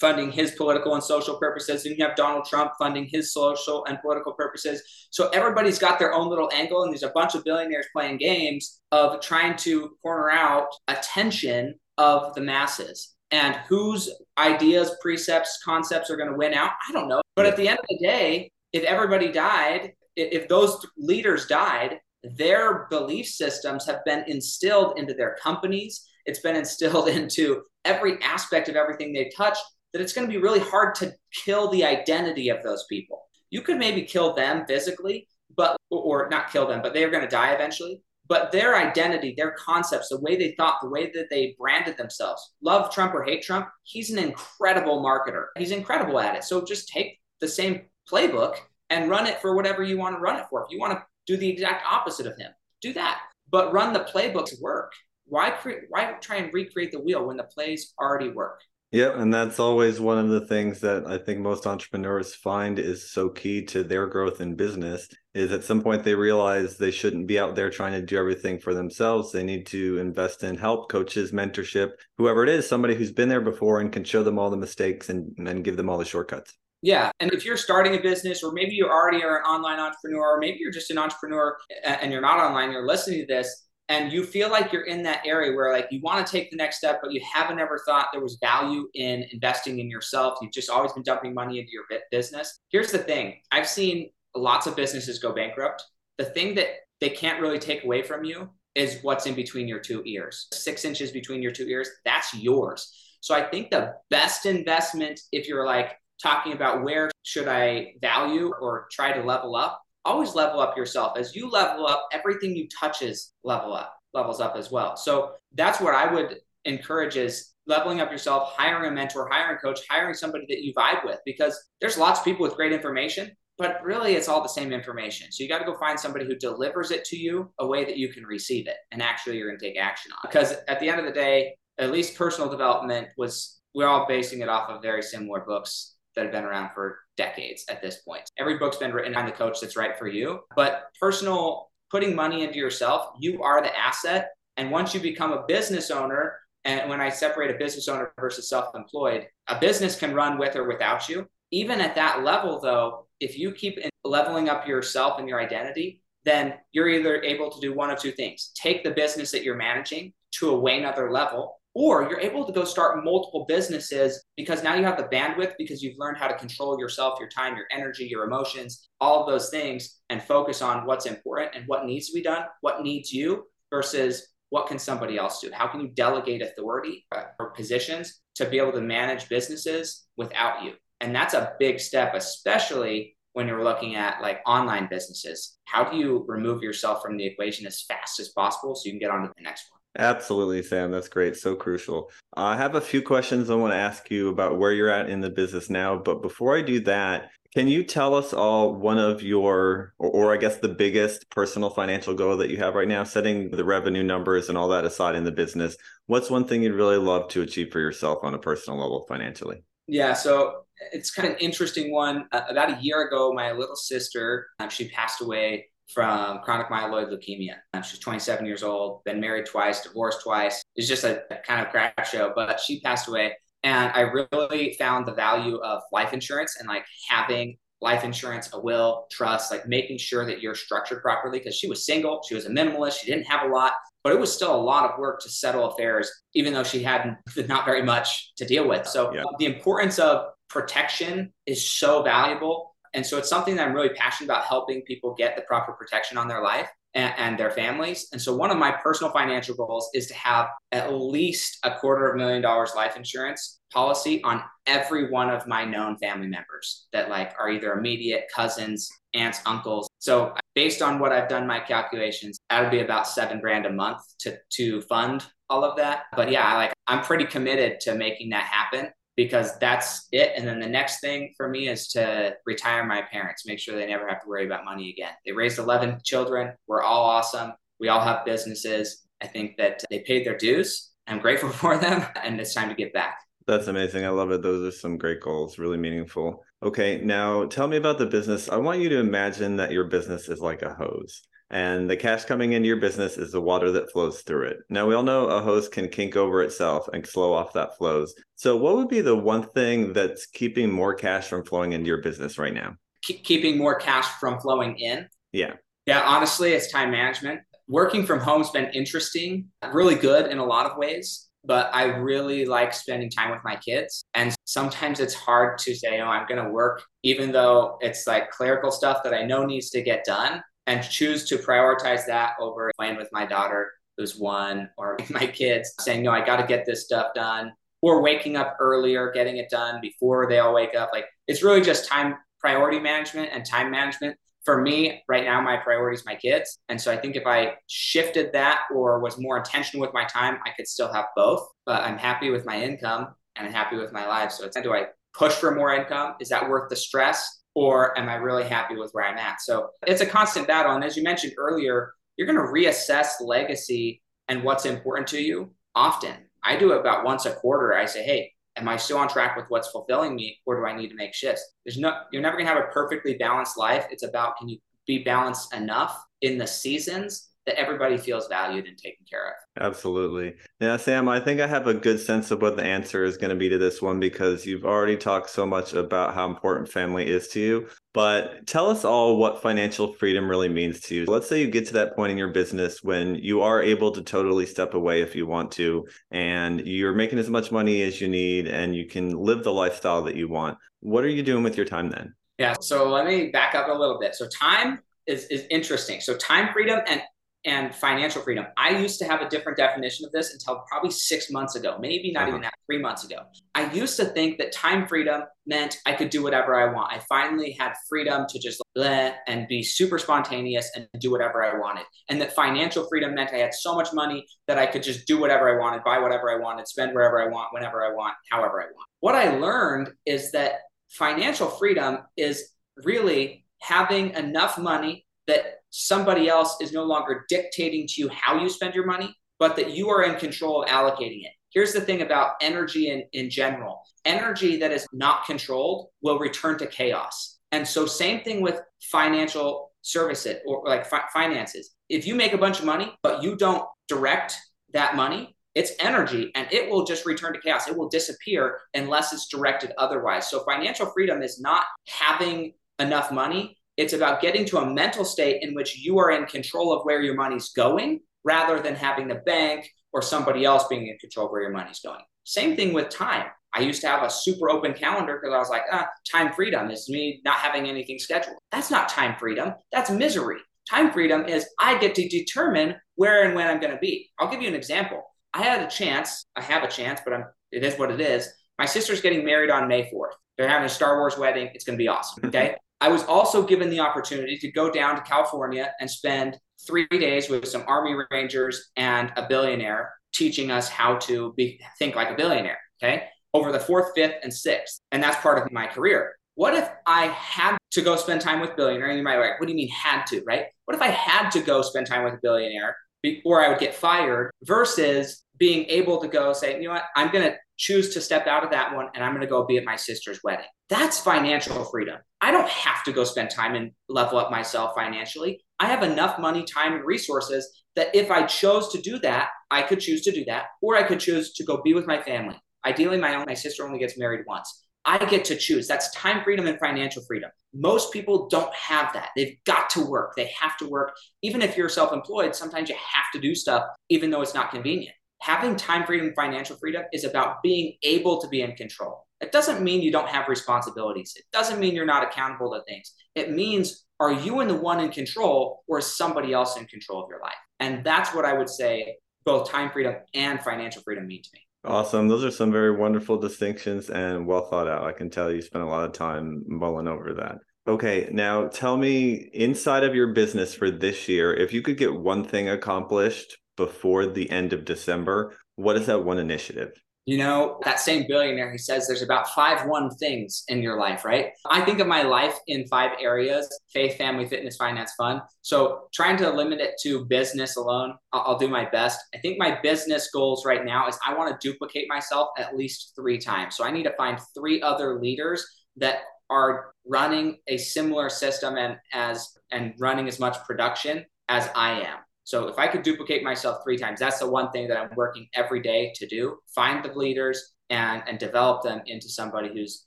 funding 0.00 0.30
his 0.30 0.52
political 0.52 0.94
and 0.94 1.02
social 1.02 1.36
purposes, 1.36 1.84
and 1.84 1.96
you 1.96 2.04
have 2.04 2.16
Donald 2.16 2.44
Trump 2.44 2.72
funding 2.78 3.08
his 3.10 3.32
social 3.32 3.84
and 3.86 4.00
political 4.00 4.32
purposes. 4.32 4.82
So 5.10 5.28
everybody's 5.28 5.78
got 5.78 5.98
their 5.98 6.12
own 6.12 6.28
little 6.28 6.50
angle, 6.52 6.82
and 6.82 6.92
there's 6.92 7.02
a 7.02 7.12
bunch 7.14 7.34
of 7.34 7.44
billionaires 7.44 7.86
playing 7.94 8.18
games 8.18 8.80
of 8.90 9.20
trying 9.20 9.56
to 9.58 9.96
corner 10.02 10.30
out 10.30 10.68
attention 10.88 11.74
of 11.98 12.34
the 12.34 12.40
masses. 12.40 13.14
And 13.30 13.56
whose 13.68 14.10
ideas, 14.36 14.94
precepts, 15.00 15.60
concepts 15.64 16.10
are 16.10 16.16
going 16.16 16.30
to 16.30 16.36
win 16.36 16.52
out, 16.52 16.70
I 16.88 16.92
don't 16.92 17.08
know. 17.08 17.22
But 17.34 17.46
at 17.46 17.56
the 17.56 17.66
end 17.66 17.78
of 17.78 17.86
the 17.88 18.06
day, 18.06 18.50
if 18.72 18.84
everybody 18.84 19.32
died, 19.32 19.92
if 20.16 20.48
those 20.48 20.86
leaders 20.98 21.46
died, 21.46 21.98
their 22.22 22.86
belief 22.90 23.26
systems 23.26 23.86
have 23.86 24.04
been 24.04 24.24
instilled 24.26 24.98
into 24.98 25.14
their 25.14 25.36
companies. 25.42 26.06
It's 26.26 26.40
been 26.40 26.56
instilled 26.56 27.08
into 27.16 27.62
every 27.84 28.22
aspect 28.22 28.68
of 28.68 28.76
everything 28.76 29.12
they've 29.12 29.34
touched 29.36 29.64
that 29.92 30.00
it's 30.00 30.12
going 30.12 30.26
to 30.26 30.32
be 30.32 30.40
really 30.40 30.60
hard 30.60 30.94
to 30.96 31.12
kill 31.44 31.70
the 31.70 31.84
identity 31.84 32.48
of 32.48 32.62
those 32.62 32.84
people. 32.88 33.22
You 33.50 33.62
could 33.62 33.78
maybe 33.78 34.02
kill 34.02 34.34
them 34.34 34.64
physically, 34.66 35.28
but 35.56 35.76
or 35.90 36.28
not 36.30 36.50
kill 36.50 36.66
them, 36.66 36.80
but 36.82 36.94
they're 36.94 37.10
going 37.10 37.24
to 37.24 37.28
die 37.28 37.52
eventually. 37.52 38.00
But 38.28 38.52
their 38.52 38.76
identity, 38.76 39.34
their 39.36 39.50
concepts, 39.52 40.08
the 40.08 40.20
way 40.20 40.36
they 40.36 40.54
thought, 40.56 40.80
the 40.80 40.88
way 40.88 41.10
that 41.12 41.28
they 41.28 41.54
branded 41.58 41.98
themselves, 41.98 42.54
love 42.62 42.92
Trump 42.92 43.14
or 43.14 43.24
hate 43.24 43.42
Trump, 43.42 43.68
he's 43.82 44.10
an 44.10 44.18
incredible 44.18 45.02
marketer. 45.02 45.46
He's 45.58 45.72
incredible 45.72 46.18
at 46.18 46.36
it. 46.36 46.44
So 46.44 46.64
just 46.64 46.88
take 46.88 47.18
the 47.40 47.48
same 47.48 47.82
playbook 48.10 48.56
and 48.88 49.10
run 49.10 49.26
it 49.26 49.40
for 49.40 49.54
whatever 49.54 49.82
you 49.82 49.98
want 49.98 50.16
to 50.16 50.20
run 50.20 50.38
it 50.38 50.46
for. 50.48 50.64
If 50.64 50.70
you 50.70 50.78
want 50.78 50.92
to 50.94 51.04
do 51.26 51.36
the 51.36 51.48
exact 51.48 51.84
opposite 51.84 52.26
of 52.26 52.36
him, 52.36 52.52
do 52.80 52.92
that. 52.94 53.20
But 53.50 53.72
run 53.72 53.92
the 53.92 54.00
playbooks 54.00 54.60
work. 54.60 54.92
Why 55.26 55.50
create? 55.50 55.84
Why 55.88 56.14
try 56.20 56.36
and 56.36 56.52
recreate 56.54 56.92
the 56.92 57.00
wheel 57.00 57.26
when 57.26 57.36
the 57.36 57.44
plays 57.44 57.92
already 58.00 58.28
work? 58.28 58.60
Yeah, 58.92 59.18
and 59.18 59.32
that's 59.32 59.58
always 59.58 60.00
one 60.00 60.18
of 60.18 60.28
the 60.28 60.46
things 60.46 60.80
that 60.80 61.06
I 61.06 61.16
think 61.16 61.40
most 61.40 61.66
entrepreneurs 61.66 62.34
find 62.34 62.78
is 62.78 63.10
so 63.10 63.30
key 63.30 63.64
to 63.66 63.82
their 63.82 64.06
growth 64.06 64.42
in 64.42 64.54
business 64.54 65.08
is 65.34 65.50
at 65.50 65.64
some 65.64 65.80
point 65.80 66.04
they 66.04 66.14
realize 66.14 66.76
they 66.76 66.90
shouldn't 66.90 67.26
be 67.26 67.38
out 67.38 67.56
there 67.56 67.70
trying 67.70 67.92
to 67.92 68.02
do 68.02 68.18
everything 68.18 68.58
for 68.58 68.74
themselves. 68.74 69.32
They 69.32 69.44
need 69.44 69.64
to 69.68 69.96
invest 69.96 70.44
in 70.44 70.58
help, 70.58 70.90
coaches, 70.90 71.32
mentorship, 71.32 71.92
whoever 72.18 72.42
it 72.42 72.50
is, 72.50 72.68
somebody 72.68 72.94
who's 72.94 73.12
been 73.12 73.30
there 73.30 73.40
before 73.40 73.80
and 73.80 73.90
can 73.90 74.04
show 74.04 74.22
them 74.22 74.38
all 74.38 74.50
the 74.50 74.58
mistakes 74.58 75.08
and, 75.08 75.32
and 75.38 75.64
give 75.64 75.78
them 75.78 75.88
all 75.88 75.96
the 75.96 76.04
shortcuts. 76.04 76.52
Yeah. 76.82 77.12
And 77.18 77.32
if 77.32 77.46
you're 77.46 77.56
starting 77.56 77.94
a 77.94 78.02
business, 78.02 78.42
or 78.42 78.52
maybe 78.52 78.74
you 78.74 78.88
already 78.88 79.22
are 79.24 79.38
an 79.38 79.44
online 79.44 79.78
entrepreneur, 79.78 80.36
or 80.36 80.38
maybe 80.38 80.58
you're 80.60 80.72
just 80.72 80.90
an 80.90 80.98
entrepreneur 80.98 81.56
and 81.82 82.12
you're 82.12 82.20
not 82.20 82.38
online, 82.38 82.72
you're 82.72 82.86
listening 82.86 83.20
to 83.20 83.26
this, 83.26 83.68
and 83.92 84.10
you 84.10 84.24
feel 84.24 84.50
like 84.50 84.72
you're 84.72 84.86
in 84.86 85.02
that 85.02 85.20
area 85.26 85.54
where 85.54 85.70
like 85.70 85.88
you 85.90 86.00
want 86.00 86.26
to 86.26 86.32
take 86.32 86.50
the 86.50 86.56
next 86.56 86.78
step, 86.78 87.00
but 87.02 87.12
you 87.12 87.20
haven't 87.30 87.58
ever 87.58 87.78
thought 87.84 88.06
there 88.10 88.22
was 88.22 88.38
value 88.40 88.88
in 88.94 89.26
investing 89.32 89.80
in 89.80 89.90
yourself. 89.90 90.38
You've 90.40 90.50
just 90.50 90.70
always 90.70 90.92
been 90.94 91.02
dumping 91.02 91.34
money 91.34 91.58
into 91.58 91.72
your 91.72 91.84
business. 92.10 92.58
Here's 92.70 92.90
the 92.90 92.98
thing 92.98 93.36
I've 93.50 93.68
seen 93.68 94.08
lots 94.34 94.66
of 94.66 94.76
businesses 94.76 95.18
go 95.18 95.34
bankrupt. 95.34 95.84
The 96.16 96.24
thing 96.24 96.54
that 96.54 96.68
they 97.02 97.10
can't 97.10 97.42
really 97.42 97.58
take 97.58 97.84
away 97.84 98.02
from 98.02 98.24
you 98.24 98.48
is 98.74 98.98
what's 99.02 99.26
in 99.26 99.34
between 99.34 99.68
your 99.68 99.80
two 99.80 100.02
ears. 100.06 100.48
Six 100.54 100.86
inches 100.86 101.10
between 101.10 101.42
your 101.42 101.52
two 101.52 101.68
ears, 101.68 101.90
that's 102.06 102.32
yours. 102.32 102.90
So 103.20 103.34
I 103.34 103.42
think 103.42 103.70
the 103.70 103.92
best 104.08 104.46
investment, 104.46 105.20
if 105.32 105.46
you're 105.46 105.66
like, 105.66 105.98
talking 106.22 106.52
about 106.52 106.84
where 106.84 107.10
should 107.24 107.48
I 107.48 107.94
value 108.00 108.52
or 108.60 108.86
try 108.92 109.12
to 109.12 109.22
level 109.22 109.56
up, 109.56 109.81
always 110.04 110.34
level 110.34 110.60
up 110.60 110.76
yourself. 110.76 111.16
As 111.16 111.34
you 111.34 111.48
level 111.50 111.86
up, 111.86 112.08
everything 112.12 112.56
you 112.56 112.68
touches 112.68 113.32
level 113.44 113.72
up, 113.72 113.96
levels 114.14 114.40
up 114.40 114.56
as 114.56 114.70
well. 114.70 114.96
So 114.96 115.32
that's 115.54 115.80
what 115.80 115.94
I 115.94 116.12
would 116.12 116.38
encourage 116.64 117.16
is 117.16 117.52
leveling 117.66 118.00
up 118.00 118.10
yourself, 118.10 118.52
hiring 118.56 118.90
a 118.90 118.94
mentor, 118.94 119.28
hiring 119.30 119.56
a 119.56 119.60
coach, 119.60 119.80
hiring 119.88 120.14
somebody 120.14 120.46
that 120.48 120.62
you 120.62 120.72
vibe 120.74 121.04
with, 121.04 121.18
because 121.24 121.58
there's 121.80 121.98
lots 121.98 122.20
of 122.20 122.24
people 122.24 122.42
with 122.42 122.56
great 122.56 122.72
information, 122.72 123.30
but 123.58 123.82
really 123.84 124.14
it's 124.14 124.28
all 124.28 124.42
the 124.42 124.48
same 124.48 124.72
information. 124.72 125.30
So 125.30 125.42
you 125.42 125.48
got 125.48 125.58
to 125.58 125.64
go 125.64 125.78
find 125.78 125.98
somebody 125.98 126.24
who 126.24 126.34
delivers 126.36 126.90
it 126.90 127.04
to 127.06 127.16
you 127.16 127.52
a 127.60 127.66
way 127.66 127.84
that 127.84 127.96
you 127.96 128.12
can 128.12 128.24
receive 128.24 128.66
it 128.66 128.76
and 128.90 129.02
actually 129.02 129.36
you're 129.36 129.48
going 129.48 129.58
to 129.58 129.64
take 129.64 129.78
action 129.78 130.10
on. 130.12 130.18
Because 130.22 130.54
at 130.68 130.80
the 130.80 130.88
end 130.88 130.98
of 130.98 131.06
the 131.06 131.12
day, 131.12 131.54
at 131.78 131.92
least 131.92 132.16
personal 132.16 132.50
development 132.50 133.08
was 133.16 133.60
we're 133.74 133.86
all 133.86 134.06
basing 134.06 134.40
it 134.40 134.48
off 134.48 134.68
of 134.68 134.82
very 134.82 135.02
similar 135.02 135.40
books 135.40 135.94
that 136.14 136.24
have 136.24 136.32
been 136.32 136.44
around 136.44 136.70
for 136.74 136.98
decades 137.16 137.64
at 137.68 137.82
this 137.82 137.98
point. 137.98 138.22
Every 138.38 138.58
book's 138.58 138.76
been 138.76 138.92
written 138.92 139.14
on 139.14 139.26
the 139.26 139.32
coach 139.32 139.60
that's 139.60 139.76
right 139.76 139.98
for 139.98 140.08
you, 140.08 140.40
but 140.56 140.84
personal 141.00 141.70
putting 141.90 142.14
money 142.14 142.42
into 142.42 142.58
yourself, 142.58 143.08
you 143.18 143.42
are 143.42 143.62
the 143.62 143.76
asset. 143.76 144.30
And 144.56 144.70
once 144.70 144.94
you 144.94 145.00
become 145.00 145.32
a 145.32 145.44
business 145.46 145.90
owner, 145.90 146.38
and 146.64 146.88
when 146.88 147.00
I 147.00 147.08
separate 147.08 147.54
a 147.54 147.58
business 147.58 147.88
owner 147.88 148.12
versus 148.18 148.48
self 148.48 148.74
employed, 148.74 149.26
a 149.48 149.58
business 149.58 149.98
can 149.98 150.14
run 150.14 150.38
with 150.38 150.56
or 150.56 150.66
without 150.66 151.08
you. 151.08 151.26
Even 151.50 151.80
at 151.80 151.94
that 151.96 152.22
level, 152.22 152.60
though, 152.60 153.06
if 153.20 153.38
you 153.38 153.52
keep 153.52 153.78
leveling 154.04 154.48
up 154.48 154.66
yourself 154.66 155.18
and 155.18 155.28
your 155.28 155.40
identity, 155.40 156.00
then 156.24 156.54
you're 156.72 156.88
either 156.88 157.20
able 157.22 157.50
to 157.50 157.60
do 157.60 157.74
one 157.74 157.90
of 157.90 157.98
two 157.98 158.12
things 158.12 158.52
take 158.54 158.84
the 158.84 158.90
business 158.90 159.30
that 159.32 159.42
you're 159.42 159.56
managing 159.56 160.12
to 160.30 160.50
a 160.50 160.58
way 160.58 160.78
another 160.78 161.10
level 161.10 161.60
or 161.74 162.08
you're 162.08 162.20
able 162.20 162.44
to 162.44 162.52
go 162.52 162.64
start 162.64 163.02
multiple 163.04 163.46
businesses 163.48 164.24
because 164.36 164.62
now 164.62 164.74
you 164.74 164.84
have 164.84 164.98
the 164.98 165.04
bandwidth 165.04 165.54
because 165.58 165.82
you've 165.82 165.98
learned 165.98 166.18
how 166.18 166.28
to 166.28 166.36
control 166.36 166.78
yourself, 166.78 167.18
your 167.18 167.28
time, 167.28 167.56
your 167.56 167.66
energy, 167.70 168.06
your 168.06 168.24
emotions, 168.24 168.88
all 169.00 169.22
of 169.22 169.26
those 169.26 169.48
things, 169.48 170.00
and 170.10 170.22
focus 170.22 170.60
on 170.60 170.86
what's 170.86 171.06
important 171.06 171.54
and 171.54 171.64
what 171.66 171.86
needs 171.86 172.08
to 172.08 172.14
be 172.14 172.22
done, 172.22 172.44
what 172.60 172.82
needs 172.82 173.12
you 173.12 173.44
versus 173.70 174.28
what 174.50 174.66
can 174.66 174.78
somebody 174.78 175.16
else 175.16 175.40
do? 175.40 175.50
How 175.50 175.66
can 175.66 175.80
you 175.80 175.88
delegate 175.88 176.42
authority 176.42 177.06
or 177.38 177.50
positions 177.52 178.20
to 178.34 178.44
be 178.44 178.58
able 178.58 178.72
to 178.72 178.82
manage 178.82 179.30
businesses 179.30 180.04
without 180.18 180.62
you? 180.62 180.72
And 181.00 181.14
that's 181.14 181.32
a 181.32 181.54
big 181.58 181.80
step, 181.80 182.14
especially 182.14 183.16
when 183.32 183.48
you're 183.48 183.64
looking 183.64 183.94
at 183.94 184.20
like 184.20 184.40
online 184.46 184.88
businesses. 184.90 185.56
How 185.64 185.90
do 185.90 185.96
you 185.96 186.24
remove 186.28 186.62
yourself 186.62 187.02
from 187.02 187.16
the 187.16 187.24
equation 187.24 187.66
as 187.66 187.82
fast 187.82 188.20
as 188.20 188.28
possible 188.28 188.74
so 188.74 188.82
you 188.84 188.92
can 188.92 189.00
get 189.00 189.10
on 189.10 189.22
to 189.22 189.32
the 189.34 189.42
next 189.42 189.70
one? 189.70 189.81
Absolutely, 189.98 190.62
Sam. 190.62 190.90
That's 190.90 191.08
great. 191.08 191.36
So 191.36 191.54
crucial. 191.54 192.10
I 192.34 192.56
have 192.56 192.74
a 192.74 192.80
few 192.80 193.02
questions 193.02 193.50
I 193.50 193.54
want 193.54 193.72
to 193.72 193.78
ask 193.78 194.10
you 194.10 194.28
about 194.28 194.58
where 194.58 194.72
you're 194.72 194.88
at 194.88 195.10
in 195.10 195.20
the 195.20 195.30
business 195.30 195.68
now. 195.68 195.96
But 195.96 196.22
before 196.22 196.56
I 196.56 196.62
do 196.62 196.80
that, 196.80 197.30
can 197.54 197.68
you 197.68 197.84
tell 197.84 198.14
us 198.14 198.32
all 198.32 198.74
one 198.74 198.98
of 198.98 199.22
your, 199.22 199.92
or, 199.98 200.08
or, 200.08 200.32
I 200.32 200.38
guess 200.38 200.56
the 200.56 200.70
biggest 200.70 201.28
personal 201.28 201.68
financial 201.68 202.14
goal 202.14 202.38
that 202.38 202.48
you 202.48 202.56
have 202.56 202.74
right 202.74 202.88
now, 202.88 203.04
setting 203.04 203.50
the 203.50 203.64
revenue 203.64 204.02
numbers 204.02 204.48
and 204.48 204.56
all 204.56 204.68
that 204.68 204.86
aside 204.86 205.16
in 205.16 205.24
the 205.24 205.32
business? 205.32 205.76
What's 206.06 206.30
one 206.30 206.46
thing 206.46 206.62
you'd 206.62 206.72
really 206.72 206.96
love 206.96 207.28
to 207.28 207.42
achieve 207.42 207.70
for 207.70 207.78
yourself 207.78 208.20
on 208.22 208.32
a 208.32 208.38
personal 208.38 208.80
level 208.80 209.04
financially? 209.06 209.64
Yeah. 209.86 210.14
So 210.14 210.64
it's 210.92 211.10
kind 211.10 211.28
of 211.28 211.34
an 211.34 211.40
interesting 211.40 211.92
one. 211.92 212.26
Uh, 212.32 212.40
about 212.48 212.70
a 212.70 212.82
year 212.82 213.06
ago, 213.06 213.34
my 213.34 213.52
little 213.52 213.76
sister, 213.76 214.46
um, 214.58 214.70
she 214.70 214.88
passed 214.88 215.20
away 215.20 215.68
from 215.92 216.40
chronic 216.40 216.68
myeloid 216.68 217.10
leukemia. 217.10 217.56
Um, 217.74 217.82
she's 217.82 217.98
27 218.00 218.46
years 218.46 218.62
old, 218.62 219.04
been 219.04 219.20
married 219.20 219.46
twice, 219.46 219.82
divorced 219.82 220.22
twice. 220.22 220.62
It's 220.76 220.88
just 220.88 221.04
a, 221.04 221.22
a 221.30 221.38
kind 221.46 221.64
of 221.64 221.70
crap 221.70 222.06
show, 222.06 222.32
but 222.34 222.60
she 222.60 222.80
passed 222.80 223.08
away. 223.08 223.34
And 223.62 223.92
I 223.94 224.00
really 224.00 224.74
found 224.78 225.06
the 225.06 225.14
value 225.14 225.56
of 225.58 225.82
life 225.92 226.12
insurance 226.12 226.56
and 226.58 226.68
like 226.68 226.84
having 227.08 227.56
life 227.80 228.04
insurance, 228.04 228.48
a 228.52 228.60
will, 228.60 229.06
trust, 229.10 229.50
like 229.50 229.66
making 229.66 229.98
sure 229.98 230.24
that 230.24 230.40
you're 230.40 230.54
structured 230.54 231.02
properly 231.02 231.38
because 231.38 231.56
she 231.56 231.68
was 231.68 231.84
single, 231.84 232.22
she 232.26 232.34
was 232.34 232.46
a 232.46 232.48
minimalist, 232.48 233.00
she 233.00 233.06
didn't 233.10 233.26
have 233.26 233.48
a 233.48 233.52
lot, 233.52 233.72
but 234.04 234.12
it 234.12 234.18
was 234.18 234.32
still 234.32 234.54
a 234.54 234.62
lot 234.62 234.90
of 234.90 234.98
work 234.98 235.20
to 235.20 235.28
settle 235.28 235.66
affairs, 235.66 236.10
even 236.34 236.52
though 236.52 236.62
she 236.62 236.82
had 236.82 237.16
not 237.48 237.64
very 237.64 237.82
much 237.82 238.32
to 238.36 238.46
deal 238.46 238.66
with. 238.68 238.86
So 238.86 239.12
yeah. 239.12 239.24
the 239.38 239.46
importance 239.46 239.98
of 239.98 240.26
protection 240.48 241.32
is 241.46 241.68
so 241.68 242.02
valuable. 242.02 242.71
And 242.94 243.04
so 243.04 243.18
it's 243.18 243.28
something 243.28 243.56
that 243.56 243.68
I'm 243.68 243.74
really 243.74 243.90
passionate 243.90 244.26
about 244.26 244.44
helping 244.44 244.82
people 244.82 245.14
get 245.14 245.36
the 245.36 245.42
proper 245.42 245.72
protection 245.72 246.18
on 246.18 246.28
their 246.28 246.42
life 246.42 246.68
and, 246.94 247.14
and, 247.16 247.38
their 247.38 247.50
families. 247.50 248.08
And 248.12 248.20
so 248.20 248.36
one 248.36 248.50
of 248.50 248.58
my 248.58 248.70
personal 248.70 249.12
financial 249.12 249.54
goals 249.54 249.88
is 249.94 250.06
to 250.08 250.14
have 250.14 250.48
at 250.72 250.92
least 250.92 251.58
a 251.62 251.74
quarter 251.74 252.08
of 252.08 252.14
a 252.14 252.18
million 252.18 252.42
dollars 252.42 252.72
life 252.76 252.96
insurance 252.96 253.60
policy 253.72 254.22
on 254.24 254.42
every 254.66 255.10
one 255.10 255.30
of 255.30 255.46
my 255.46 255.64
known 255.64 255.96
family 255.96 256.26
members 256.26 256.86
that 256.92 257.08
like 257.08 257.32
are 257.38 257.50
either 257.50 257.72
immediate 257.72 258.24
cousins, 258.34 258.90
aunts, 259.14 259.40
uncles. 259.46 259.88
So 259.98 260.34
based 260.54 260.82
on 260.82 260.98
what 260.98 261.12
I've 261.12 261.28
done 261.28 261.46
my 261.46 261.60
calculations, 261.60 262.38
that 262.50 262.60
would 262.60 262.70
be 262.70 262.80
about 262.80 263.08
seven 263.08 263.40
grand 263.40 263.64
a 263.64 263.72
month 263.72 264.02
to 264.20 264.36
to 264.56 264.82
fund 264.82 265.24
all 265.48 265.64
of 265.64 265.76
that. 265.76 266.04
But 266.14 266.30
yeah, 266.30 266.46
I 266.46 266.56
like 266.56 266.72
I'm 266.86 267.02
pretty 267.02 267.24
committed 267.24 267.80
to 267.80 267.94
making 267.94 268.30
that 268.30 268.44
happen 268.44 268.90
because 269.16 269.58
that's 269.58 270.08
it. 270.12 270.32
And 270.36 270.46
then 270.46 270.60
the 270.60 270.68
next 270.68 271.00
thing 271.00 271.32
for 271.36 271.48
me 271.48 271.68
is 271.68 271.88
to 271.88 272.34
retire 272.46 272.84
my 272.84 273.02
parents, 273.02 273.46
make 273.46 273.58
sure 273.58 273.76
they 273.76 273.86
never 273.86 274.08
have 274.08 274.22
to 274.22 274.28
worry 274.28 274.46
about 274.46 274.64
money 274.64 274.90
again. 274.90 275.12
They 275.26 275.32
raised 275.32 275.58
11 275.58 276.00
children. 276.04 276.54
We're 276.66 276.82
all 276.82 277.04
awesome. 277.04 277.52
We 277.78 277.88
all 277.88 278.00
have 278.00 278.24
businesses. 278.24 279.02
I 279.20 279.26
think 279.26 279.56
that 279.58 279.84
they 279.90 280.00
paid 280.00 280.26
their 280.26 280.36
dues. 280.36 280.90
I'm 281.06 281.18
grateful 281.18 281.48
for 281.62 281.76
them, 281.76 282.06
and 282.22 282.40
it's 282.40 282.54
time 282.54 282.68
to 282.68 282.74
give 282.74 282.92
back. 282.92 283.18
That's 283.46 283.66
amazing. 283.66 284.04
I 284.04 284.10
love 284.10 284.30
it. 284.30 284.42
Those 284.42 284.72
are 284.72 284.76
some 284.76 284.96
great 284.96 285.20
goals, 285.20 285.58
really 285.58 285.76
meaningful. 285.76 286.44
Okay, 286.62 287.00
now 287.02 287.46
tell 287.46 287.66
me 287.66 287.76
about 287.76 287.98
the 287.98 288.06
business. 288.06 288.48
I 288.48 288.56
want 288.56 288.80
you 288.80 288.88
to 288.90 289.00
imagine 289.00 289.56
that 289.56 289.72
your 289.72 289.84
business 289.84 290.28
is 290.28 290.40
like 290.40 290.62
a 290.62 290.74
hose 290.74 291.22
and 291.52 291.88
the 291.88 291.96
cash 291.96 292.24
coming 292.24 292.54
into 292.54 292.66
your 292.66 292.78
business 292.78 293.18
is 293.18 293.30
the 293.30 293.40
water 293.40 293.70
that 293.72 293.92
flows 293.92 294.22
through 294.22 294.48
it. 294.48 294.58
Now, 294.70 294.86
we 294.86 294.94
all 294.94 295.02
know 295.02 295.26
a 295.26 295.40
hose 295.40 295.68
can 295.68 295.88
kink 295.88 296.16
over 296.16 296.42
itself 296.42 296.88
and 296.92 297.06
slow 297.06 297.32
off 297.32 297.52
that 297.52 297.76
flows. 297.76 298.14
So, 298.36 298.56
what 298.56 298.76
would 298.76 298.88
be 298.88 299.02
the 299.02 299.16
one 299.16 299.44
thing 299.50 299.92
that's 299.92 300.26
keeping 300.26 300.72
more 300.72 300.94
cash 300.94 301.28
from 301.28 301.44
flowing 301.44 301.72
into 301.72 301.86
your 301.86 302.02
business 302.02 302.38
right 302.38 302.54
now? 302.54 302.76
keeping 303.02 303.58
more 303.58 303.78
cash 303.78 304.06
from 304.20 304.40
flowing 304.40 304.78
in? 304.78 305.08
Yeah. 305.32 305.54
Yeah, 305.86 306.02
honestly, 306.02 306.52
it's 306.52 306.70
time 306.70 306.90
management. 306.90 307.40
Working 307.68 308.06
from 308.06 308.20
home's 308.20 308.50
been 308.50 308.70
interesting, 308.70 309.48
really 309.72 309.94
good 309.94 310.30
in 310.30 310.38
a 310.38 310.44
lot 310.44 310.66
of 310.66 310.76
ways, 310.76 311.28
but 311.44 311.70
I 311.74 311.84
really 311.84 312.44
like 312.44 312.72
spending 312.72 313.10
time 313.10 313.30
with 313.30 313.40
my 313.44 313.56
kids. 313.56 314.04
And 314.14 314.34
sometimes 314.44 315.00
it's 315.00 315.14
hard 315.14 315.58
to 315.58 315.74
say, 315.74 316.00
oh, 316.00 316.06
I'm 316.06 316.26
going 316.28 316.42
to 316.42 316.50
work, 316.50 316.84
even 317.02 317.32
though 317.32 317.78
it's 317.80 318.06
like 318.06 318.30
clerical 318.30 318.70
stuff 318.70 319.02
that 319.02 319.14
I 319.14 319.24
know 319.24 319.44
needs 319.44 319.70
to 319.70 319.82
get 319.82 320.04
done 320.04 320.42
and 320.66 320.82
choose 320.82 321.24
to 321.28 321.36
prioritize 321.36 322.06
that 322.06 322.34
over 322.40 322.70
playing 322.76 322.96
with 322.96 323.08
my 323.12 323.26
daughter 323.26 323.72
who's 323.96 324.18
one 324.18 324.70
or 324.76 324.96
my 325.10 325.26
kids 325.26 325.72
saying, 325.80 326.02
no, 326.02 326.10
I 326.10 326.24
got 326.24 326.36
to 326.36 326.46
get 326.46 326.66
this 326.66 326.84
stuff 326.84 327.14
done 327.14 327.52
or 327.80 328.00
waking 328.00 328.36
up 328.36 328.56
earlier, 328.60 329.10
getting 329.12 329.36
it 329.36 329.50
done 329.50 329.80
before 329.80 330.28
they 330.28 330.38
all 330.38 330.54
wake 330.54 330.74
up. 330.74 330.90
Like 330.92 331.06
it's 331.26 331.42
really 331.42 331.60
just 331.60 331.88
time 331.88 332.16
priority 332.38 332.78
management 332.78 333.30
and 333.32 333.44
time 333.44 333.70
management. 333.70 334.16
For 334.44 334.60
me, 334.60 335.04
right 335.08 335.24
now, 335.24 335.40
my 335.40 335.56
priority 335.56 335.94
is 335.94 336.04
my 336.04 336.16
kids. 336.16 336.58
And 336.68 336.80
so 336.80 336.90
I 336.90 336.96
think 336.96 337.14
if 337.14 337.26
I 337.26 337.54
shifted 337.68 338.32
that 338.32 338.62
or 338.74 338.98
was 338.98 339.16
more 339.16 339.38
intentional 339.38 339.86
with 339.86 339.94
my 339.94 340.04
time, 340.04 340.38
I 340.44 340.50
could 340.56 340.66
still 340.66 340.92
have 340.92 341.06
both. 341.14 341.46
But 341.64 341.82
I'm 341.82 341.96
happy 341.96 342.30
with 342.30 342.44
my 342.44 342.60
income 342.60 343.14
and 343.36 343.46
I'm 343.46 343.52
happy 343.52 343.76
with 343.76 343.92
my 343.92 344.04
life. 344.06 344.32
So 344.32 344.44
it's 344.44 344.60
do 344.60 344.74
I 344.74 344.86
push 345.14 345.32
for 345.32 345.54
more 345.54 345.72
income? 345.72 346.14
Is 346.20 346.28
that 346.30 346.48
worth 346.48 346.70
the 346.70 346.76
stress? 346.76 347.41
Or 347.54 347.98
am 347.98 348.08
I 348.08 348.14
really 348.14 348.44
happy 348.44 348.76
with 348.76 348.90
where 348.92 349.04
I'm 349.04 349.18
at? 349.18 349.40
So 349.40 349.70
it's 349.86 350.00
a 350.00 350.06
constant 350.06 350.46
battle. 350.46 350.74
And 350.74 350.84
as 350.84 350.96
you 350.96 351.02
mentioned 351.02 351.34
earlier, 351.36 351.92
you're 352.16 352.26
going 352.26 352.38
to 352.38 352.52
reassess 352.52 353.20
legacy 353.20 354.02
and 354.28 354.42
what's 354.42 354.66
important 354.66 355.08
to 355.08 355.20
you 355.20 355.52
often. 355.74 356.14
I 356.44 356.56
do 356.56 356.72
it 356.72 356.80
about 356.80 357.04
once 357.04 357.26
a 357.26 357.32
quarter. 357.32 357.74
I 357.74 357.86
say, 357.86 358.02
hey, 358.02 358.32
am 358.56 358.68
I 358.68 358.76
still 358.76 358.98
on 358.98 359.08
track 359.08 359.36
with 359.36 359.46
what's 359.48 359.68
fulfilling 359.68 360.14
me, 360.14 360.38
or 360.44 360.56
do 360.56 360.66
I 360.66 360.76
need 360.76 360.88
to 360.88 360.94
make 360.94 361.14
shifts? 361.14 361.42
There's 361.64 361.78
no, 361.78 362.02
you're 362.10 362.22
never 362.22 362.36
going 362.36 362.46
to 362.46 362.52
have 362.52 362.62
a 362.62 362.72
perfectly 362.72 363.14
balanced 363.14 363.56
life. 363.56 363.86
It's 363.90 364.02
about 364.02 364.36
can 364.38 364.48
you 364.48 364.58
be 364.86 365.02
balanced 365.02 365.54
enough 365.54 366.02
in 366.22 366.38
the 366.38 366.46
seasons 366.46 367.28
that 367.46 367.58
everybody 367.58 367.98
feels 367.98 368.28
valued 368.28 368.66
and 368.66 368.78
taken 368.78 369.04
care 369.08 369.28
of. 369.28 369.34
Absolutely. 369.60 370.34
Yeah, 370.60 370.76
Sam, 370.76 371.08
I 371.08 371.18
think 371.18 371.40
I 371.40 371.46
have 371.46 371.66
a 371.66 371.74
good 371.74 371.98
sense 371.98 372.30
of 372.30 372.40
what 372.40 372.56
the 372.56 372.62
answer 372.62 373.04
is 373.04 373.16
going 373.16 373.30
to 373.30 373.36
be 373.36 373.48
to 373.48 373.58
this 373.58 373.82
one 373.82 373.98
because 373.98 374.46
you've 374.46 374.64
already 374.64 374.96
talked 374.96 375.28
so 375.30 375.44
much 375.44 375.72
about 375.72 376.14
how 376.14 376.26
important 376.26 376.70
family 376.70 377.08
is 377.08 377.28
to 377.28 377.40
you. 377.40 377.68
But 377.94 378.46
tell 378.46 378.70
us 378.70 378.84
all 378.84 379.16
what 379.16 379.42
financial 379.42 379.92
freedom 379.92 380.28
really 380.28 380.48
means 380.48 380.80
to 380.82 380.94
you. 380.94 381.04
Let's 381.04 381.28
say 381.28 381.40
you 381.40 381.50
get 381.50 381.66
to 381.66 381.72
that 381.74 381.96
point 381.96 382.12
in 382.12 382.18
your 382.18 382.30
business 382.30 382.82
when 382.82 383.16
you 383.16 383.42
are 383.42 383.60
able 383.60 383.90
to 383.92 384.02
totally 384.02 384.46
step 384.46 384.74
away 384.74 385.02
if 385.02 385.14
you 385.14 385.26
want 385.26 385.50
to, 385.52 385.86
and 386.10 386.64
you're 386.66 386.94
making 386.94 387.18
as 387.18 387.28
much 387.28 387.52
money 387.52 387.82
as 387.82 388.00
you 388.00 388.08
need, 388.08 388.46
and 388.46 388.74
you 388.74 388.86
can 388.86 389.10
live 389.10 389.42
the 389.44 389.52
lifestyle 389.52 390.02
that 390.04 390.16
you 390.16 390.28
want. 390.28 390.56
What 390.80 391.04
are 391.04 391.08
you 391.08 391.22
doing 391.22 391.42
with 391.42 391.56
your 391.56 391.66
time 391.66 391.90
then? 391.90 392.14
Yeah, 392.38 392.54
so 392.60 392.88
let 392.88 393.04
me 393.04 393.28
back 393.30 393.54
up 393.54 393.68
a 393.68 393.72
little 393.72 393.98
bit. 393.98 394.14
So, 394.14 394.26
time 394.28 394.80
is, 395.06 395.26
is 395.26 395.44
interesting. 395.50 396.00
So, 396.00 396.16
time 396.16 396.52
freedom 396.52 396.80
and 396.86 397.02
and 397.44 397.74
financial 397.74 398.22
freedom. 398.22 398.46
I 398.56 398.78
used 398.78 398.98
to 399.00 399.04
have 399.06 399.20
a 399.20 399.28
different 399.28 399.58
definition 399.58 400.06
of 400.06 400.12
this 400.12 400.32
until 400.32 400.64
probably 400.68 400.90
six 400.90 401.30
months 401.30 401.56
ago, 401.56 401.76
maybe 401.80 402.12
not 402.12 402.22
uh-huh. 402.22 402.28
even 402.28 402.40
that, 402.42 402.54
three 402.66 402.78
months 402.78 403.04
ago. 403.04 403.16
I 403.54 403.72
used 403.72 403.96
to 403.96 404.04
think 404.04 404.38
that 404.38 404.52
time 404.52 404.86
freedom 404.86 405.22
meant 405.46 405.78
I 405.84 405.92
could 405.92 406.10
do 406.10 406.22
whatever 406.22 406.54
I 406.54 406.72
want. 406.72 406.92
I 406.92 407.00
finally 407.08 407.56
had 407.58 407.72
freedom 407.88 408.26
to 408.28 408.38
just 408.38 408.62
let 408.76 409.18
and 409.26 409.48
be 409.48 409.62
super 409.62 409.98
spontaneous 409.98 410.70
and 410.76 410.86
do 411.00 411.10
whatever 411.10 411.44
I 411.44 411.58
wanted. 411.58 411.84
And 412.08 412.20
that 412.20 412.34
financial 412.34 412.86
freedom 412.88 413.14
meant 413.14 413.32
I 413.32 413.38
had 413.38 413.54
so 413.54 413.74
much 413.74 413.92
money 413.92 414.24
that 414.46 414.58
I 414.58 414.66
could 414.66 414.82
just 414.82 415.06
do 415.06 415.18
whatever 415.18 415.52
I 415.52 415.58
wanted, 415.58 415.82
buy 415.84 415.98
whatever 415.98 416.30
I 416.30 416.38
wanted, 416.38 416.68
spend 416.68 416.94
wherever 416.94 417.20
I 417.20 417.28
want, 417.28 417.48
whenever 417.52 417.84
I 417.84 417.92
want, 417.92 418.14
however 418.30 418.60
I 418.62 418.66
want. 418.66 418.88
What 419.00 419.14
I 419.16 419.36
learned 419.36 419.90
is 420.06 420.30
that 420.32 420.60
financial 420.90 421.48
freedom 421.48 421.98
is 422.16 422.50
really 422.84 423.44
having 423.60 424.10
enough 424.10 424.58
money 424.58 425.06
that 425.26 425.61
somebody 425.72 426.28
else 426.28 426.56
is 426.60 426.72
no 426.72 426.84
longer 426.84 427.24
dictating 427.28 427.86
to 427.88 428.02
you 428.02 428.08
how 428.10 428.40
you 428.40 428.48
spend 428.48 428.74
your 428.74 428.86
money, 428.86 429.12
but 429.38 429.56
that 429.56 429.72
you 429.72 429.88
are 429.88 430.04
in 430.04 430.14
control 430.14 430.62
of 430.62 430.68
allocating 430.68 431.24
it. 431.24 431.32
Here's 431.50 431.72
the 431.72 431.80
thing 431.80 432.02
about 432.02 432.34
energy 432.40 432.90
in, 432.90 433.04
in 433.12 433.28
general 433.28 433.82
energy 434.04 434.56
that 434.58 434.72
is 434.72 434.86
not 434.92 435.26
controlled 435.26 435.88
will 436.02 436.18
return 436.18 436.58
to 436.58 436.66
chaos. 436.66 437.38
And 437.52 437.66
so, 437.66 437.86
same 437.86 438.22
thing 438.22 438.40
with 438.40 438.60
financial 438.80 439.72
services 439.82 440.36
or 440.46 440.62
like 440.66 440.86
fi- 440.86 441.04
finances. 441.12 441.70
If 441.88 442.06
you 442.06 442.14
make 442.14 442.32
a 442.32 442.38
bunch 442.38 442.60
of 442.60 442.64
money, 442.64 442.92
but 443.02 443.22
you 443.22 443.36
don't 443.36 443.64
direct 443.88 444.34
that 444.72 444.96
money, 444.96 445.36
it's 445.54 445.72
energy 445.80 446.30
and 446.34 446.50
it 446.50 446.70
will 446.70 446.84
just 446.84 447.04
return 447.04 447.34
to 447.34 447.40
chaos. 447.40 447.68
It 447.68 447.76
will 447.76 447.90
disappear 447.90 448.60
unless 448.72 449.12
it's 449.12 449.28
directed 449.28 449.72
otherwise. 449.76 450.30
So, 450.30 450.44
financial 450.44 450.86
freedom 450.86 451.22
is 451.22 451.40
not 451.40 451.64
having 451.88 452.54
enough 452.78 453.12
money, 453.12 453.58
it's 453.76 453.92
about 453.92 454.20
getting 454.20 454.44
to 454.46 454.58
a 454.58 454.70
mental 454.70 455.04
state 455.04 455.42
in 455.42 455.54
which 455.54 455.78
you 455.78 455.98
are 455.98 456.10
in 456.10 456.26
control 456.26 456.72
of 456.72 456.84
where 456.84 457.02
your 457.02 457.14
money's 457.14 457.50
going 457.50 458.00
rather 458.24 458.60
than 458.60 458.74
having 458.74 459.08
the 459.08 459.22
bank 459.26 459.68
or 459.92 460.02
somebody 460.02 460.44
else 460.44 460.66
being 460.68 460.86
in 460.86 460.98
control 460.98 461.26
of 461.26 461.32
where 461.32 461.42
your 461.42 461.50
money's 461.50 461.80
going. 461.80 462.00
Same 462.24 462.56
thing 462.56 462.72
with 462.72 462.88
time. 462.88 463.26
I 463.54 463.60
used 463.60 463.82
to 463.82 463.88
have 463.88 464.02
a 464.02 464.10
super 464.10 464.48
open 464.50 464.72
calendar 464.72 465.18
because 465.20 465.34
I 465.34 465.38
was 465.38 465.50
like, 465.50 465.62
ah, 465.70 465.86
time 466.10 466.32
freedom 466.32 466.70
is 466.70 466.88
me 466.88 467.20
not 467.24 467.36
having 467.36 467.68
anything 467.68 467.98
scheduled. 467.98 468.38
That's 468.50 468.70
not 468.70 468.88
time 468.88 469.16
freedom. 469.18 469.54
That's 469.72 469.90
misery. 469.90 470.38
Time 470.70 470.92
freedom 470.92 471.26
is 471.26 471.46
I 471.58 471.78
get 471.78 471.94
to 471.96 472.08
determine 472.08 472.76
where 472.94 473.24
and 473.24 473.34
when 473.34 473.48
I'm 473.48 473.60
going 473.60 473.72
to 473.72 473.78
be. 473.78 474.10
I'll 474.18 474.30
give 474.30 474.40
you 474.40 474.48
an 474.48 474.54
example. 474.54 475.02
I 475.34 475.42
had 475.42 475.62
a 475.62 475.70
chance. 475.70 476.24
I 476.36 476.42
have 476.42 476.62
a 476.62 476.68
chance, 476.68 477.00
but 477.04 477.12
I'm, 477.12 477.24
it 477.50 477.64
is 477.64 477.78
what 477.78 477.90
it 477.90 478.00
is. 478.00 478.28
My 478.58 478.66
sister's 478.66 479.00
getting 479.00 479.24
married 479.24 479.50
on 479.50 479.68
May 479.68 479.90
4th. 479.90 480.12
They're 480.38 480.48
having 480.48 480.66
a 480.66 480.70
Star 480.70 480.98
Wars 480.98 481.18
wedding. 481.18 481.50
It's 481.52 481.64
going 481.64 481.76
to 481.76 481.82
be 481.82 481.88
awesome. 481.88 482.26
Okay. 482.26 482.56
I 482.82 482.88
was 482.88 483.04
also 483.04 483.44
given 483.44 483.70
the 483.70 483.78
opportunity 483.78 484.36
to 484.38 484.50
go 484.50 484.68
down 484.68 484.96
to 484.96 485.02
California 485.02 485.72
and 485.78 485.88
spend 485.88 486.36
three 486.66 486.88
days 486.88 487.30
with 487.30 487.46
some 487.46 487.62
Army 487.68 487.94
Rangers 488.10 488.72
and 488.76 489.12
a 489.16 489.24
billionaire 489.28 489.92
teaching 490.12 490.50
us 490.50 490.68
how 490.68 490.96
to 490.96 491.32
be, 491.36 491.60
think 491.78 491.94
like 491.94 492.10
a 492.10 492.16
billionaire. 492.16 492.58
Okay. 492.82 493.04
Over 493.34 493.52
the 493.52 493.60
fourth, 493.60 493.92
fifth, 493.94 494.16
and 494.24 494.34
sixth. 494.34 494.80
And 494.90 495.00
that's 495.00 495.16
part 495.18 495.38
of 495.38 495.52
my 495.52 495.68
career. 495.68 496.16
What 496.34 496.54
if 496.54 496.68
I 496.84 497.06
had 497.06 497.56
to 497.70 497.82
go 497.82 497.94
spend 497.94 498.20
time 498.20 498.40
with 498.40 498.56
billionaire? 498.56 498.88
And 498.88 498.98
you 498.98 499.04
might 499.04 499.14
be 499.14 499.22
like, 499.22 499.38
what 499.38 499.46
do 499.46 499.52
you 499.52 499.58
mean 499.58 499.68
had 499.68 500.04
to, 500.06 500.20
right? 500.26 500.46
What 500.64 500.74
if 500.74 500.82
I 500.82 500.88
had 500.88 501.30
to 501.30 501.40
go 501.40 501.62
spend 501.62 501.86
time 501.86 502.02
with 502.02 502.14
a 502.14 502.20
billionaire 502.20 502.76
or 503.24 503.44
I 503.44 503.48
would 503.48 503.60
get 503.60 503.76
fired 503.76 504.32
versus 504.42 505.22
being 505.38 505.66
able 505.66 506.00
to 506.00 506.08
go 506.08 506.32
say, 506.32 506.60
you 506.60 506.66
know 506.66 506.74
what, 506.74 506.84
I'm 506.96 507.12
going 507.12 507.30
to 507.30 507.36
choose 507.56 507.94
to 507.94 508.00
step 508.00 508.26
out 508.26 508.44
of 508.44 508.50
that 508.50 508.74
one 508.74 508.88
and 508.94 509.04
I'm 509.04 509.12
going 509.12 509.22
to 509.22 509.26
go 509.26 509.44
be 509.44 509.58
at 509.58 509.64
my 509.64 509.76
sister's 509.76 510.20
wedding. 510.24 510.46
That's 510.68 510.98
financial 510.98 511.64
freedom. 511.64 511.98
I 512.20 512.30
don't 512.30 512.48
have 512.48 512.82
to 512.84 512.92
go 512.92 513.04
spend 513.04 513.30
time 513.30 513.54
and 513.54 513.72
level 513.88 514.18
up 514.18 514.30
myself 514.30 514.72
financially. 514.74 515.40
I 515.60 515.66
have 515.66 515.82
enough 515.82 516.18
money, 516.18 516.44
time, 516.44 516.72
and 516.72 516.84
resources 516.84 517.64
that 517.76 517.94
if 517.94 518.10
I 518.10 518.24
chose 518.24 518.72
to 518.72 518.80
do 518.80 518.98
that, 519.00 519.28
I 519.50 519.62
could 519.62 519.80
choose 519.80 520.02
to 520.02 520.12
do 520.12 520.24
that, 520.26 520.46
or 520.60 520.76
I 520.76 520.82
could 520.82 521.00
choose 521.00 521.32
to 521.34 521.44
go 521.44 521.62
be 521.62 521.74
with 521.74 521.86
my 521.86 522.02
family. 522.02 522.36
Ideally, 522.64 522.98
my 522.98 523.14
own, 523.14 523.24
my 523.26 523.34
sister 523.34 523.64
only 523.64 523.78
gets 523.78 523.98
married 523.98 524.24
once. 524.26 524.66
I 524.84 525.04
get 525.04 525.24
to 525.26 525.36
choose. 525.36 525.68
That's 525.68 525.92
time 525.94 526.24
freedom 526.24 526.46
and 526.46 526.58
financial 526.58 527.02
freedom. 527.06 527.30
Most 527.54 527.92
people 527.92 528.28
don't 528.28 528.52
have 528.54 528.92
that. 528.94 529.10
They've 529.14 529.36
got 529.44 529.70
to 529.70 529.86
work. 529.86 530.14
They 530.16 530.32
have 530.40 530.56
to 530.58 530.68
work. 530.68 530.94
Even 531.22 531.42
if 531.42 531.56
you're 531.56 531.68
self 531.68 531.92
employed, 531.92 532.34
sometimes 532.34 532.68
you 532.68 532.74
have 532.74 533.04
to 533.14 533.20
do 533.20 533.34
stuff, 533.34 533.64
even 533.88 534.10
though 534.10 534.22
it's 534.22 534.34
not 534.34 534.50
convenient. 534.50 534.94
Having 535.22 535.54
time 535.54 535.86
freedom 535.86 536.08
and 536.08 536.16
financial 536.16 536.56
freedom 536.56 536.82
is 536.92 537.04
about 537.04 537.44
being 537.44 537.74
able 537.84 538.20
to 538.20 538.26
be 538.26 538.42
in 538.42 538.56
control. 538.56 539.06
It 539.20 539.30
doesn't 539.30 539.62
mean 539.62 539.80
you 539.80 539.92
don't 539.92 540.08
have 540.08 540.26
responsibilities. 540.28 541.12
It 541.14 541.22
doesn't 541.32 541.60
mean 541.60 541.76
you're 541.76 541.86
not 541.86 542.02
accountable 542.02 542.50
to 542.50 542.60
things. 542.64 542.92
It 543.14 543.30
means, 543.30 543.84
are 544.00 544.12
you 544.12 544.40
in 544.40 544.48
the 544.48 544.56
one 544.56 544.80
in 544.80 544.90
control 544.90 545.62
or 545.68 545.78
is 545.78 545.96
somebody 545.96 546.32
else 546.32 546.56
in 546.56 546.64
control 546.66 547.04
of 547.04 547.08
your 547.08 547.20
life? 547.20 547.36
And 547.60 547.84
that's 547.84 548.12
what 548.12 548.24
I 548.24 548.32
would 548.32 548.48
say 548.48 548.96
both 549.24 549.48
time 549.48 549.70
freedom 549.70 549.94
and 550.12 550.42
financial 550.42 550.82
freedom 550.82 551.06
mean 551.06 551.22
to 551.22 551.28
me. 551.34 551.40
Awesome. 551.64 552.08
Those 552.08 552.24
are 552.24 552.32
some 552.32 552.50
very 552.50 552.74
wonderful 552.74 553.16
distinctions 553.16 553.90
and 553.90 554.26
well 554.26 554.46
thought 554.46 554.66
out. 554.66 554.82
I 554.82 554.90
can 554.90 555.08
tell 555.08 555.30
you 555.30 555.40
spent 555.40 555.62
a 555.62 555.68
lot 555.68 555.84
of 555.84 555.92
time 555.92 556.42
mulling 556.48 556.88
over 556.88 557.14
that. 557.14 557.36
Okay, 557.68 558.08
now 558.10 558.48
tell 558.48 558.76
me 558.76 559.30
inside 559.32 559.84
of 559.84 559.94
your 559.94 560.08
business 560.08 560.52
for 560.52 560.68
this 560.68 561.08
year, 561.08 561.32
if 561.32 561.52
you 561.52 561.62
could 561.62 561.78
get 561.78 561.94
one 561.94 562.24
thing 562.24 562.48
accomplished 562.48 563.36
before 563.56 564.06
the 564.06 564.30
end 564.30 564.52
of 564.52 564.64
December, 564.64 565.36
what 565.56 565.76
is 565.76 565.86
that 565.86 566.04
one 566.04 566.18
initiative? 566.18 566.72
You 567.04 567.18
know, 567.18 567.58
that 567.64 567.80
same 567.80 568.06
billionaire, 568.06 568.52
he 568.52 568.58
says 568.58 568.86
there's 568.86 569.02
about 569.02 569.28
five 569.30 569.66
one 569.66 569.90
things 569.90 570.44
in 570.46 570.62
your 570.62 570.78
life, 570.78 571.04
right? 571.04 571.30
I 571.50 571.60
think 571.62 571.80
of 571.80 571.88
my 571.88 572.02
life 572.02 572.38
in 572.46 572.64
five 572.68 572.92
areas 573.00 573.48
faith, 573.72 573.96
family, 573.98 574.28
fitness, 574.28 574.56
finance, 574.56 574.92
fun. 574.96 575.20
So 575.40 575.88
trying 575.92 576.16
to 576.18 576.30
limit 576.30 576.60
it 576.60 576.74
to 576.84 577.04
business 577.06 577.56
alone, 577.56 577.94
I'll, 578.12 578.38
do 578.38 578.46
my 578.46 578.68
best. 578.70 579.00
I 579.12 579.18
think 579.18 579.36
my 579.36 579.58
business 579.62 580.10
goals 580.12 580.46
right 580.46 580.64
now 580.64 580.86
is 580.86 580.96
I 581.04 581.14
want 581.14 581.40
to 581.40 581.48
duplicate 581.50 581.88
myself 581.88 582.28
at 582.38 582.56
least 582.56 582.92
three 582.94 583.18
times. 583.18 583.56
So 583.56 583.64
I 583.64 583.72
need 583.72 583.84
to 583.84 583.96
find 583.96 584.18
three 584.36 584.62
other 584.62 585.00
leaders 585.00 585.44
that 585.78 586.02
are 586.30 586.72
running 586.86 587.38
a 587.48 587.58
similar 587.58 588.10
system 588.10 588.56
and 588.56 588.78
as 588.92 589.28
and 589.50 589.74
running 589.78 590.06
as 590.06 590.20
much 590.20 590.36
production 590.44 591.04
as 591.28 591.48
I 591.56 591.80
am. 591.80 591.98
So 592.24 592.48
if 592.48 592.58
I 592.58 592.68
could 592.68 592.82
duplicate 592.82 593.24
myself 593.24 593.58
three 593.64 593.76
times, 593.76 594.00
that's 594.00 594.20
the 594.20 594.30
one 594.30 594.50
thing 594.52 594.68
that 594.68 594.76
I'm 594.76 594.90
working 594.96 595.26
every 595.34 595.60
day 595.60 595.92
to 595.96 596.06
do. 596.06 596.36
Find 596.54 596.84
the 596.84 596.92
leaders 596.92 597.54
and 597.70 598.02
and 598.06 598.18
develop 598.18 598.62
them 598.62 598.82
into 598.86 599.08
somebody 599.08 599.48
who's 599.48 599.86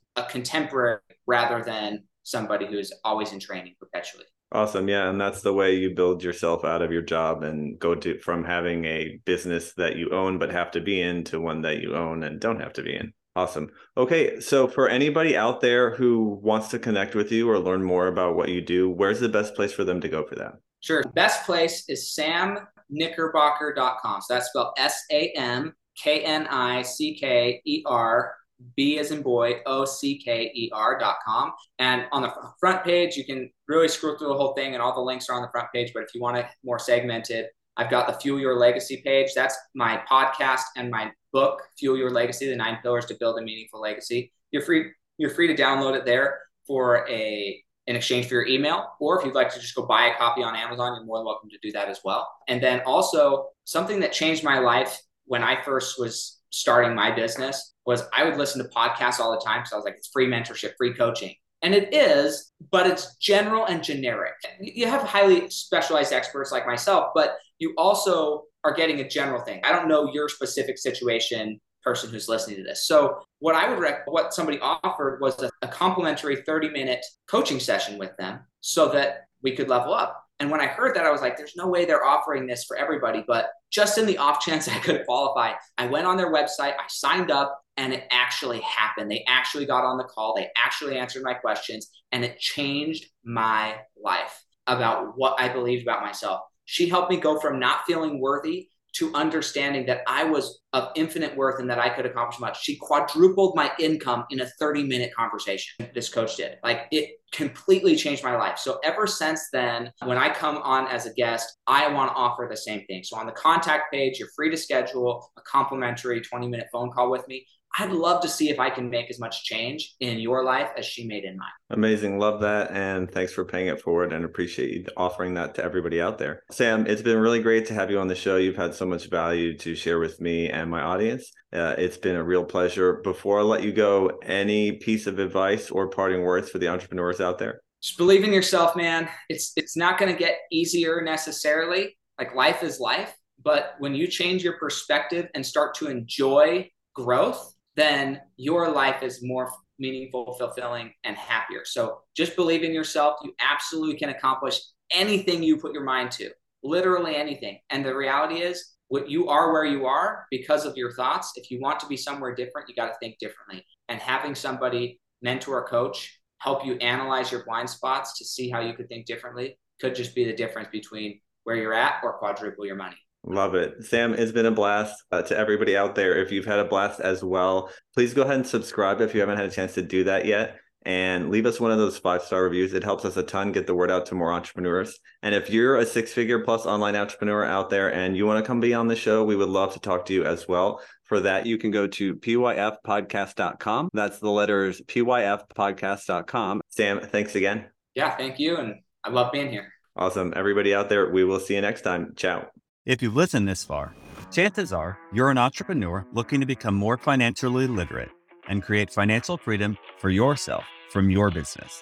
a 0.15 0.24
contemporary 0.24 1.00
rather 1.28 1.63
than 1.63 2.04
somebody 2.24 2.65
who's 2.65 2.91
always 3.04 3.32
in 3.32 3.39
training 3.39 3.76
perpetually. 3.80 4.26
Awesome. 4.52 4.88
Yeah. 4.88 5.10
And 5.10 5.19
that's 5.19 5.41
the 5.41 5.54
way 5.54 5.76
you 5.76 5.95
build 5.95 6.24
yourself 6.24 6.63
out 6.63 6.82
of 6.82 6.91
your 6.91 7.02
job 7.02 7.43
and 7.43 7.78
go 7.80 7.95
to 7.95 8.19
from 8.19 8.43
having 8.43 8.86
a 8.86 9.19
business 9.26 9.74
that 9.74 9.95
you 9.95 10.12
own 10.12 10.38
but 10.38 10.52
have 10.52 10.71
to 10.71 10.82
be 10.82 11.02
in 11.02 11.24
to 11.26 11.41
one 11.41 11.62
that 11.63 11.82
you 11.82 11.95
own 11.95 12.24
and 12.24 12.39
don't 12.39 12.62
have 12.62 12.74
to 12.74 12.84
be 12.84 12.95
in. 12.95 13.12
Awesome. 13.36 13.69
Okay. 13.98 14.39
So 14.39 14.67
for 14.67 14.88
anybody 14.88 15.36
out 15.36 15.62
there 15.62 15.95
who 15.95 16.39
wants 16.41 16.69
to 16.69 16.80
connect 16.80 17.15
with 17.15 17.32
you 17.32 17.50
or 17.50 17.60
learn 17.60 17.84
more 17.84 18.08
about 18.08 18.36
what 18.36 18.50
you 18.50 18.62
do, 18.62 18.89
where's 18.89 19.19
the 19.19 19.30
best 19.30 19.56
place 19.56 19.74
for 19.74 19.84
them 19.84 20.00
to 20.02 20.08
go 20.08 20.26
for 20.26 20.36
that? 20.36 20.54
Sure. 20.86 21.04
Best 21.15 21.45
place 21.48 21.84
is 21.89 22.15
samknickerbocker.com. 22.15 24.21
So 24.21 24.34
that's 24.36 24.50
spelled 24.50 24.74
S 24.78 25.02
A 25.12 25.32
M 25.36 25.74
K 25.98 26.24
N 26.24 26.45
I 26.45 26.84
C 26.84 27.15
K 27.15 27.60
E 27.65 27.82
R 27.88 28.36
B 28.78 29.00
as 29.00 29.10
in 29.10 29.24
boy, 29.24 29.62
O 29.65 29.84
C 29.84 30.19
K 30.19 30.52
E 30.54 30.69
R.com. 30.71 31.54
And 31.80 32.06
on 32.12 32.21
the 32.21 32.32
front 32.60 32.84
page, 32.84 33.17
you 33.17 33.26
can 33.26 33.50
really 33.67 33.88
scroll 33.88 34.15
through 34.15 34.28
the 34.28 34.36
whole 34.36 34.54
thing, 34.54 34.76
and 34.76 34.82
all 34.82 34.93
the 34.93 35.02
links 35.02 35.28
are 35.28 35.36
on 35.36 35.41
the 35.41 35.50
front 35.52 35.69
page. 35.74 35.89
But 35.91 36.04
if 36.04 36.10
you 36.13 36.21
want 36.21 36.38
it 36.38 36.45
more 36.63 36.78
segmented, 36.78 37.48
I've 37.78 37.89
got 37.89 38.06
the 38.06 38.13
Fuel 38.19 38.39
Your 38.39 38.56
Legacy 38.56 39.02
page. 39.04 39.32
That's 39.34 39.58
my 39.74 40.04
podcast 40.08 40.65
and 40.78 40.91
my 40.91 41.12
book, 41.34 41.63
Fuel 41.80 41.98
Your 41.98 42.12
Legacy: 42.12 42.48
The 42.48 42.56
Nine 42.56 42.78
Pillars 42.84 43.08
to 43.08 43.15
Build 43.19 43.39
a 43.39 43.41
Meaningful 43.41 43.82
Legacy. 43.82 44.32
You're 44.52 44.62
free. 44.62 44.91
You're 45.17 45.32
free 45.32 45.48
to 45.48 45.56
download 45.60 45.95
it 45.95 46.06
there 46.06 46.41
for 46.67 47.10
a 47.10 47.60
in 47.88 47.95
exchange 47.95 48.28
for 48.28 48.36
your 48.36 48.48
email. 48.48 48.88
Or 49.00 49.19
if 49.19 49.26
you'd 49.26 49.36
like 49.36 49.54
to 49.54 49.60
just 49.60 49.76
go 49.76 49.86
buy 49.86 50.06
a 50.08 50.17
copy 50.17 50.43
on 50.43 50.56
Amazon, 50.56 50.95
you're 50.95 51.06
more 51.06 51.17
than 51.17 51.26
welcome 51.26 51.50
to 51.50 51.58
do 51.62 51.71
that 51.74 51.88
as 51.88 52.00
well. 52.04 52.28
And 52.48 52.62
then 52.62 52.82
also 52.86 53.48
something 53.63 54.00
that 54.00 54.12
changed 54.12 54.43
my 54.43 54.60
life 54.60 55.00
when 55.26 55.43
I 55.43 55.62
first 55.62 56.00
was 56.00 56.39
starting 56.50 56.95
my 56.95 57.12
business 57.12 57.74
was 57.86 58.04
I 58.13 58.24
would 58.24 58.38
listen 58.38 58.63
to 58.63 58.69
podcasts 58.69 59.19
all 59.19 59.32
the 59.32 59.45
time. 59.45 59.65
So 59.65 59.76
I 59.76 59.78
was 59.78 59.86
like, 59.86 59.95
it's 59.98 60.08
free 60.08 60.28
mentorship, 60.28 60.74
free 60.78 60.93
coaching. 60.93 61.34
And 61.62 61.74
it 61.74 61.93
is, 61.93 62.52
but 62.71 62.86
it's 62.86 63.15
general 63.17 63.65
and 63.65 63.84
generic. 63.84 64.34
You 64.60 64.88
have 64.88 65.02
highly 65.02 65.50
specialized 65.50 66.13
experts 66.13 66.52
like 66.52 66.67
myself, 66.67 67.12
but 67.15 67.38
you 67.60 67.74
also 67.78 68.43
are 68.63 68.74
getting 68.74 69.00
a 69.00 69.08
general 69.08 69.41
thing. 69.41 69.62
I 69.63 69.71
don't 69.71 69.88
know 69.88 70.12
your 70.12 70.30
specific 70.30 70.78
situation 70.78 71.60
person 71.86 72.10
who's 72.10 72.28
listening 72.28 72.58
to 72.58 72.63
this. 72.63 72.88
So 72.88 73.19
what 73.39 73.56
I 73.56 73.69
would 73.69 73.80
rec- 73.80 74.10
what 74.10 74.34
somebody 74.34 74.60
offered 74.60 75.19
was 75.21 75.41
a, 75.41 75.50
a 75.62 75.67
complimentary 75.67 76.41
30 76.41 76.69
minute 76.69 77.06
coaching 77.28 77.60
session 77.60 77.98
with 77.98 78.15
them 78.17 78.39
so 78.62 78.89
that 78.89 79.28
we 79.43 79.56
could 79.56 79.69
level 79.69 79.93
up. 79.93 80.21
And 80.39 80.52
when 80.52 80.60
I 80.60 80.65
heard 80.65 80.95
that, 80.95 81.06
I 81.06 81.12
was 81.12 81.21
like, 81.21 81.38
there's 81.38 81.56
no 81.56 81.67
way 81.67 81.86
they're 81.86 82.04
offering 82.04 82.45
this 82.45 82.65
for 82.65 82.76
everybody. 82.76 83.24
But 83.26 83.50
just 83.71 83.98
in 83.98 84.06
the 84.06 84.17
off 84.17 84.41
chance 84.41 84.67
I 84.67 84.80
could 84.80 85.06
qualify, 85.06 85.54
I 85.78 85.86
went 85.86 86.08
on 86.08 86.17
their 86.17 86.34
website, 86.34 86.74
I 86.74 86.86
signed 86.89 87.32
up, 87.32 87.62
and 87.78 87.93
it 87.93 88.06
actually 88.10 88.62
happened. 88.62 89.12
They 89.12 89.24
actually 89.28 89.65
got 89.65 89.86
on 89.86 89.98
the 89.98 90.04
call, 90.06 90.34
they 90.36 90.50
actually 90.58 90.98
answered 90.98 91.24
my 91.24 91.34
questions, 91.34 91.89
and 92.12 92.26
it 92.26 92.39
changed 92.39 93.06
my 93.24 93.76
life 94.02 94.43
about 94.67 95.17
what 95.17 95.39
I 95.39 95.50
believed 95.50 95.84
about 95.84 96.02
myself. 96.02 96.41
She 96.65 96.89
helped 96.89 97.12
me 97.12 97.17
go 97.17 97.39
from 97.39 97.60
not 97.60 97.86
feeling 97.86 98.19
worthy 98.19 98.69
to 98.96 99.14
understanding 99.14 99.86
that 99.86 100.02
I 100.08 100.24
was 100.24 100.62
of 100.72 100.90
infinite 100.96 101.36
worth 101.36 101.60
and 101.60 101.70
that 101.70 101.80
I 101.80 101.90
could 101.90 102.06
accomplish 102.06 102.40
much. 102.40 102.64
She 102.64 102.78
quadrupled 102.78 103.56
my 103.56 103.72
income 103.80 104.26
in 104.30 104.42
a 104.42 104.46
30 104.60 104.84
minute 104.84 105.14
conversation. 105.14 105.88
This 105.94 106.10
coach 106.10 106.38
did. 106.38 106.58
Like 106.64 106.88
it 106.92 107.12
completely 107.32 107.96
changed 107.96 108.24
my 108.24 108.36
life. 108.36 108.58
So 108.58 108.80
ever 108.84 109.06
since 109.08 109.50
then, 109.52 109.92
when 110.04 110.18
I 110.18 110.34
come 110.34 110.58
on 110.58 110.88
as 110.88 111.06
a 111.06 111.14
guest, 111.14 111.58
I 111.68 111.88
want 111.92 112.12
to 112.12 112.16
offer 112.16 112.48
the 112.50 112.58
same 112.58 112.86
thing. 112.86 113.04
So 113.04 113.18
on 113.18 113.26
the 113.26 113.34
contact 113.34 113.92
page, 113.92 114.20
you're 114.20 114.30
free 114.36 114.50
to 114.50 114.58
schedule 114.58 115.30
a 115.38 115.42
complimentary 115.42 116.22
20 116.22 116.48
minute 116.48 116.68
phone 116.72 116.92
call 116.92 117.12
with 117.12 117.28
me. 117.28 117.46
I'd 117.78 117.92
love 117.92 118.22
to 118.22 118.30
see 118.30 118.50
if 118.50 118.60
I 118.60 118.70
can 118.70 118.90
make 118.90 119.10
as 119.10 119.20
much 119.20 119.44
change 119.44 119.96
in 120.00 120.20
your 120.20 120.44
life 120.44 120.70
as 120.78 120.86
she 120.86 121.06
made 121.06 121.26
in 121.26 121.38
mine. 121.38 121.50
Amazing. 121.72 122.20
Love 122.20 122.40
that. 122.42 122.72
And 122.72 123.12
thanks 123.12 123.34
for 123.34 123.44
paying 123.44 123.68
it 123.68 123.82
forward 123.82 124.14
and 124.14 124.24
appreciate 124.24 124.72
you 124.72 124.86
offering 124.96 125.34
that 125.34 125.56
to 125.56 125.64
everybody 125.64 126.02
out 126.02 126.18
there. 126.18 126.44
Sam, 126.52 126.88
it's 126.88 127.02
been 127.02 127.18
really 127.18 127.42
great 127.42 127.66
to 127.68 127.74
have 127.74 127.92
you 127.92 128.00
on 128.00 128.08
the 128.08 128.16
show. 128.16 128.38
You've 128.38 128.56
had 128.56 128.74
so 128.74 128.86
much 128.86 129.10
value 129.10 129.58
to 129.58 129.76
share 129.76 130.00
with 130.00 130.22
me 130.22 130.50
and 130.50 130.72
my 130.72 130.82
audience. 130.82 131.32
Uh, 131.52 131.76
it's 131.78 131.98
been 131.98 132.16
a 132.16 132.24
real 132.24 132.46
pleasure. 132.46 133.02
Before 133.04 133.40
I 133.40 133.44
let 133.44 133.64
you 133.64 133.74
go, 133.74 134.20
any 134.24 134.74
piece 134.74 135.06
of 135.06 135.20
advice 135.20 135.70
or 135.70 135.90
parting 135.90 136.22
words 136.22 136.50
for 136.50 136.60
the 136.60 136.70
entrepreneurs 136.70 137.20
out 137.20 137.40
there? 137.40 137.62
Just 137.82 137.98
believe 137.98 138.24
in 138.24 138.34
yourself, 138.34 138.76
man. 138.76 139.10
It's 139.30 139.52
it's 139.56 139.78
not 139.78 140.00
going 140.00 140.12
to 140.12 140.18
get 140.18 140.40
easier 140.52 141.02
necessarily. 141.02 141.98
Like 142.18 142.34
life 142.34 142.64
is 142.64 142.80
life, 142.80 143.14
but 143.44 143.76
when 143.80 143.94
you 143.94 144.08
change 144.08 144.44
your 144.44 144.58
perspective 144.58 145.28
and 145.36 145.46
start 145.46 145.76
to 145.76 145.88
enjoy 145.88 146.70
growth, 146.96 147.55
then 147.76 148.22
your 148.38 148.70
life 148.70 149.04
is 149.04 149.24
more 149.24 149.52
meaningful, 149.78 150.34
fulfilling, 150.40 150.94
and 151.04 151.18
happier. 151.18 151.62
So 151.66 152.00
just 152.16 152.36
believe 152.36 152.64
in 152.64 152.74
yourself. 152.74 153.18
You 153.24 153.34
absolutely 153.40 153.98
can 153.98 154.10
accomplish 154.10 154.60
anything 154.92 155.44
you 155.44 155.58
put 155.58 155.74
your 155.74 155.84
mind 155.84 156.12
to, 156.12 156.30
literally 156.64 157.16
anything. 157.16 157.60
And 157.70 157.84
the 157.84 157.96
reality 157.96 158.36
is, 158.36 158.76
what 158.88 159.10
you 159.10 159.28
are 159.30 159.52
where 159.52 159.66
you 159.66 159.86
are 159.86 160.26
because 160.30 160.66
of 160.66 160.78
your 160.78 160.92
thoughts. 160.94 161.34
If 161.36 161.50
you 161.50 161.60
want 161.60 161.80
to 161.80 161.88
be 161.88 161.98
somewhere 161.98 162.36
different, 162.36 162.70
you 162.70 162.76
got 162.76 162.88
to 162.88 162.98
think 163.00 163.18
differently. 163.20 163.66
And 163.90 164.00
having 164.00 164.36
somebody, 164.36 165.00
mentor, 165.22 165.60
or 165.60 165.68
coach, 165.68 166.20
help 166.38 166.66
you 166.66 166.76
analyze 166.76 167.32
your 167.32 167.44
blind 167.46 167.70
spots 167.70 168.18
to 168.18 168.26
see 168.26 168.50
how 168.50 168.60
you 168.60 168.74
could 168.74 168.88
think 168.88 169.06
differently 169.06 169.58
could 169.82 169.96
just 169.96 170.14
be 170.16 170.26
the 170.26 170.34
difference 170.34 170.70
between 170.72 171.20
where 171.44 171.56
you're 171.56 171.74
at 171.74 172.02
or 172.04 172.18
quadruple 172.18 172.66
your 172.66 172.76
money. 172.76 172.98
Love 173.28 173.56
it. 173.56 173.84
Sam, 173.84 174.14
it's 174.14 174.32
been 174.32 174.46
a 174.46 174.52
blast 174.52 175.04
uh, 175.12 175.24
to 175.24 175.38
everybody 175.38 175.76
out 175.76 175.96
there. 175.96 176.16
If 176.16 176.32
you've 176.32 176.46
had 176.46 176.60
a 176.60 176.66
blast 176.66 177.00
as 177.00 177.24
well, 177.24 177.72
please 177.96 178.14
go 178.14 178.22
ahead 178.22 178.36
and 178.36 178.48
subscribe 178.48 179.02
if 179.02 179.16
you 179.16 179.20
haven't 179.20 179.38
had 179.38 179.48
a 179.48 179.52
chance 179.52 179.74
to 179.76 179.82
do 179.82 180.04
that 180.04 180.26
yet. 180.26 180.58
And 180.86 181.32
leave 181.32 181.48
us 181.48 181.60
one 181.60 181.72
of 181.72 181.80
those 181.80 181.98
five 181.98 182.22
star 182.22 182.44
reviews. 182.44 182.74
It 182.74 182.84
helps 182.84 183.04
us 183.04 183.18
a 183.18 183.24
ton 183.24 183.52
get 183.52 183.66
the 183.66 183.74
word 183.74 183.90
out 183.90 184.06
to 184.08 184.16
more 184.16 184.32
entrepreneurs. 184.32 185.00
And 185.24 185.34
if 185.34 185.50
you're 185.50 185.78
a 185.78 185.86
six 185.86 186.14
figure 186.14 186.44
plus 186.44 186.68
online 186.68 186.96
entrepreneur 186.96 187.44
out 187.44 187.72
there 187.72 187.92
and 187.92 188.16
you 188.16 188.28
want 188.28 188.44
to 188.44 188.48
come 188.48 188.60
be 188.60 188.76
on 188.76 188.88
the 188.88 188.96
show, 188.96 189.24
we 189.24 189.36
would 189.36 189.50
love 189.50 189.74
to 189.74 189.80
talk 189.80 190.06
to 190.06 190.14
you 190.14 190.26
as 190.26 190.48
well. 190.48 190.80
For 191.06 191.20
that, 191.22 191.48
you 191.48 191.58
can 191.58 191.72
go 191.72 191.88
to 191.88 192.16
pyfpodcast.com. 192.16 193.90
That's 193.94 194.20
the 194.20 194.30
letters 194.30 194.82
pyfpodcast.com. 194.82 196.62
Sam, 196.70 197.00
thanks 197.00 197.34
again. 197.34 197.66
Yeah, 197.96 198.16
thank 198.16 198.38
you. 198.38 198.58
And 198.58 198.76
I 199.04 199.10
love 199.10 199.32
being 199.32 199.50
here. 199.50 199.72
Awesome. 199.96 200.34
Everybody 200.36 200.76
out 200.76 200.90
there, 200.90 201.10
we 201.10 201.24
will 201.24 201.40
see 201.40 201.56
you 201.56 201.62
next 201.62 201.82
time. 201.82 202.14
Ciao. 202.16 202.48
If 202.86 203.02
you've 203.02 203.15
listened 203.15 203.48
this 203.48 203.63
far, 203.63 203.95
chances 204.32 204.71
are 204.71 205.00
you're 205.12 205.32
an 205.32 205.39
entrepreneur 205.39 206.06
looking 206.13 206.39
to 206.39 206.45
become 206.45 206.76
more 206.76 207.00
financially 207.00 207.65
literate 207.65 208.12
and 208.48 208.62
create 208.62 208.91
financial 208.91 209.38
freedom 209.38 209.76
for 209.98 210.12
yourself 210.12 210.63
from 210.91 211.10
your 211.10 211.32
business. 211.32 211.82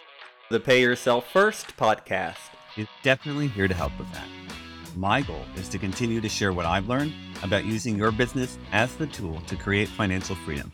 The 0.49 0.61
Pay 0.61 0.81
Yourself 0.81 1.29
First 1.29 1.75
podcast. 1.75 2.37
is 2.77 2.87
definitely 3.03 3.49
here 3.49 3.67
to 3.67 3.73
help 3.73 3.91
with 3.99 4.09
that. 4.13 4.25
My 4.95 5.21
goal 5.21 5.43
is 5.57 5.67
to 5.69 5.77
continue 5.77 6.21
to 6.21 6.29
share 6.29 6.53
what 6.53 6.65
I've 6.65 6.87
learned 6.87 7.13
about 7.43 7.65
using 7.65 7.97
your 7.97 8.13
business 8.13 8.57
as 8.71 8.95
the 8.95 9.07
tool 9.07 9.41
to 9.47 9.57
create 9.57 9.89
financial 9.89 10.37
freedom. 10.37 10.71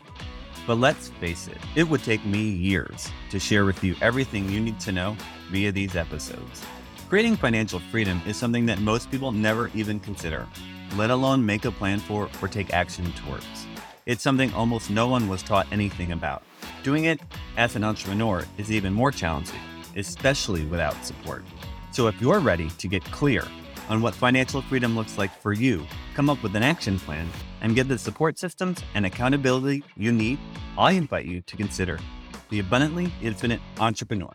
But 0.64 0.76
let's 0.76 1.08
face 1.08 1.48
it, 1.48 1.58
it 1.74 1.88
would 1.88 2.04
take 2.04 2.24
me 2.24 2.50
years 2.50 3.10
to 3.30 3.40
share 3.40 3.64
with 3.64 3.82
you 3.82 3.96
everything 4.00 4.48
you 4.48 4.60
need 4.60 4.78
to 4.78 4.92
know 4.92 5.16
via 5.50 5.72
these 5.72 5.96
episodes. 5.96 6.64
Creating 7.10 7.34
financial 7.34 7.80
freedom 7.80 8.22
is 8.24 8.36
something 8.36 8.66
that 8.66 8.78
most 8.78 9.10
people 9.10 9.32
never 9.32 9.68
even 9.74 9.98
consider, 9.98 10.46
let 10.94 11.10
alone 11.10 11.44
make 11.44 11.64
a 11.64 11.70
plan 11.72 11.98
for 11.98 12.30
or 12.40 12.46
take 12.46 12.72
action 12.72 13.12
towards. 13.14 13.66
It's 14.06 14.22
something 14.22 14.54
almost 14.54 14.90
no 14.90 15.08
one 15.08 15.28
was 15.28 15.42
taught 15.42 15.66
anything 15.72 16.12
about. 16.12 16.44
Doing 16.84 17.06
it 17.06 17.18
as 17.56 17.74
an 17.74 17.82
entrepreneur 17.82 18.46
is 18.58 18.70
even 18.70 18.92
more 18.92 19.10
challenging, 19.10 19.58
especially 19.96 20.64
without 20.66 21.04
support. 21.04 21.42
So 21.90 22.06
if 22.06 22.20
you're 22.20 22.38
ready 22.38 22.70
to 22.70 22.86
get 22.86 23.02
clear 23.06 23.42
on 23.88 24.00
what 24.02 24.14
financial 24.14 24.62
freedom 24.62 24.94
looks 24.94 25.18
like 25.18 25.36
for 25.42 25.52
you, 25.52 25.84
come 26.14 26.30
up 26.30 26.40
with 26.44 26.54
an 26.54 26.62
action 26.62 27.00
plan, 27.00 27.28
and 27.60 27.74
get 27.74 27.88
the 27.88 27.98
support 27.98 28.38
systems 28.38 28.84
and 28.94 29.04
accountability 29.04 29.82
you 29.96 30.12
need, 30.12 30.38
I 30.78 30.92
invite 30.92 31.26
you 31.26 31.40
to 31.40 31.56
consider 31.56 31.98
the 32.50 32.60
Abundantly 32.60 33.12
Infinite 33.20 33.60
Entrepreneur. 33.80 34.32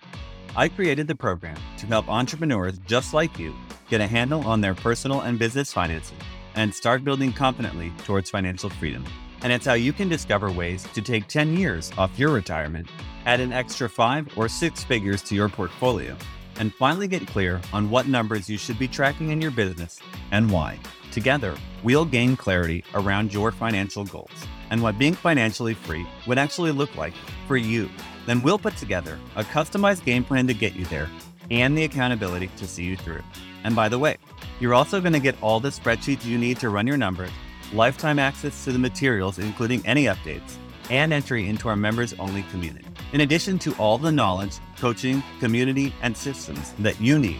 I 0.57 0.69
created 0.69 1.07
the 1.07 1.15
program 1.15 1.57
to 1.79 1.85
help 1.85 2.07
entrepreneurs 2.07 2.77
just 2.87 3.13
like 3.13 3.37
you 3.37 3.53
get 3.89 3.99
a 3.99 4.07
handle 4.07 4.47
on 4.47 4.61
their 4.61 4.73
personal 4.73 5.19
and 5.19 5.37
business 5.37 5.73
finances 5.73 6.13
and 6.55 6.73
start 6.73 7.03
building 7.03 7.33
confidently 7.33 7.91
towards 8.05 8.29
financial 8.29 8.69
freedom. 8.69 9.03
And 9.41 9.51
it's 9.51 9.65
how 9.65 9.73
you 9.73 9.91
can 9.91 10.07
discover 10.07 10.49
ways 10.49 10.87
to 10.93 11.01
take 11.01 11.27
10 11.27 11.57
years 11.57 11.91
off 11.97 12.17
your 12.17 12.31
retirement, 12.31 12.87
add 13.25 13.41
an 13.41 13.51
extra 13.51 13.89
five 13.89 14.29
or 14.37 14.47
six 14.47 14.81
figures 14.81 15.21
to 15.23 15.35
your 15.35 15.49
portfolio, 15.49 16.15
and 16.57 16.73
finally 16.73 17.09
get 17.09 17.27
clear 17.27 17.59
on 17.73 17.89
what 17.89 18.07
numbers 18.07 18.49
you 18.49 18.57
should 18.57 18.79
be 18.79 18.87
tracking 18.87 19.31
in 19.31 19.41
your 19.41 19.51
business 19.51 19.99
and 20.31 20.49
why. 20.49 20.79
Together, 21.11 21.53
we'll 21.83 22.05
gain 22.05 22.37
clarity 22.37 22.81
around 22.93 23.33
your 23.33 23.51
financial 23.51 24.05
goals 24.05 24.47
and 24.69 24.81
what 24.81 24.97
being 24.97 25.13
financially 25.13 25.73
free 25.73 26.05
would 26.27 26.37
actually 26.37 26.71
look 26.71 26.95
like 26.95 27.13
for 27.47 27.57
you. 27.57 27.89
Then 28.25 28.41
we'll 28.41 28.59
put 28.59 28.77
together 28.77 29.19
a 29.35 29.43
customized 29.43 30.03
game 30.05 30.23
plan 30.23 30.47
to 30.47 30.53
get 30.53 30.75
you 30.75 30.85
there 30.85 31.09
and 31.51 31.77
the 31.77 31.83
accountability 31.83 32.49
to 32.57 32.67
see 32.67 32.83
you 32.83 32.97
through. 32.97 33.21
And 33.63 33.75
by 33.75 33.89
the 33.89 33.99
way, 33.99 34.17
you're 34.59 34.73
also 34.73 34.99
going 35.01 35.13
to 35.13 35.19
get 35.19 35.41
all 35.41 35.59
the 35.59 35.69
spreadsheets 35.69 36.25
you 36.25 36.37
need 36.37 36.59
to 36.59 36.69
run 36.69 36.87
your 36.87 36.97
numbers, 36.97 37.31
lifetime 37.73 38.19
access 38.19 38.63
to 38.65 38.71
the 38.71 38.79
materials, 38.79 39.39
including 39.39 39.85
any 39.85 40.05
updates, 40.05 40.57
and 40.89 41.13
entry 41.13 41.47
into 41.47 41.67
our 41.69 41.75
members 41.75 42.13
only 42.19 42.43
community. 42.43 42.85
In 43.13 43.21
addition 43.21 43.59
to 43.59 43.73
all 43.75 43.97
the 43.97 44.11
knowledge, 44.11 44.57
coaching, 44.77 45.23
community, 45.39 45.93
and 46.01 46.15
systems 46.15 46.73
that 46.79 46.99
you 46.99 47.19
need 47.19 47.39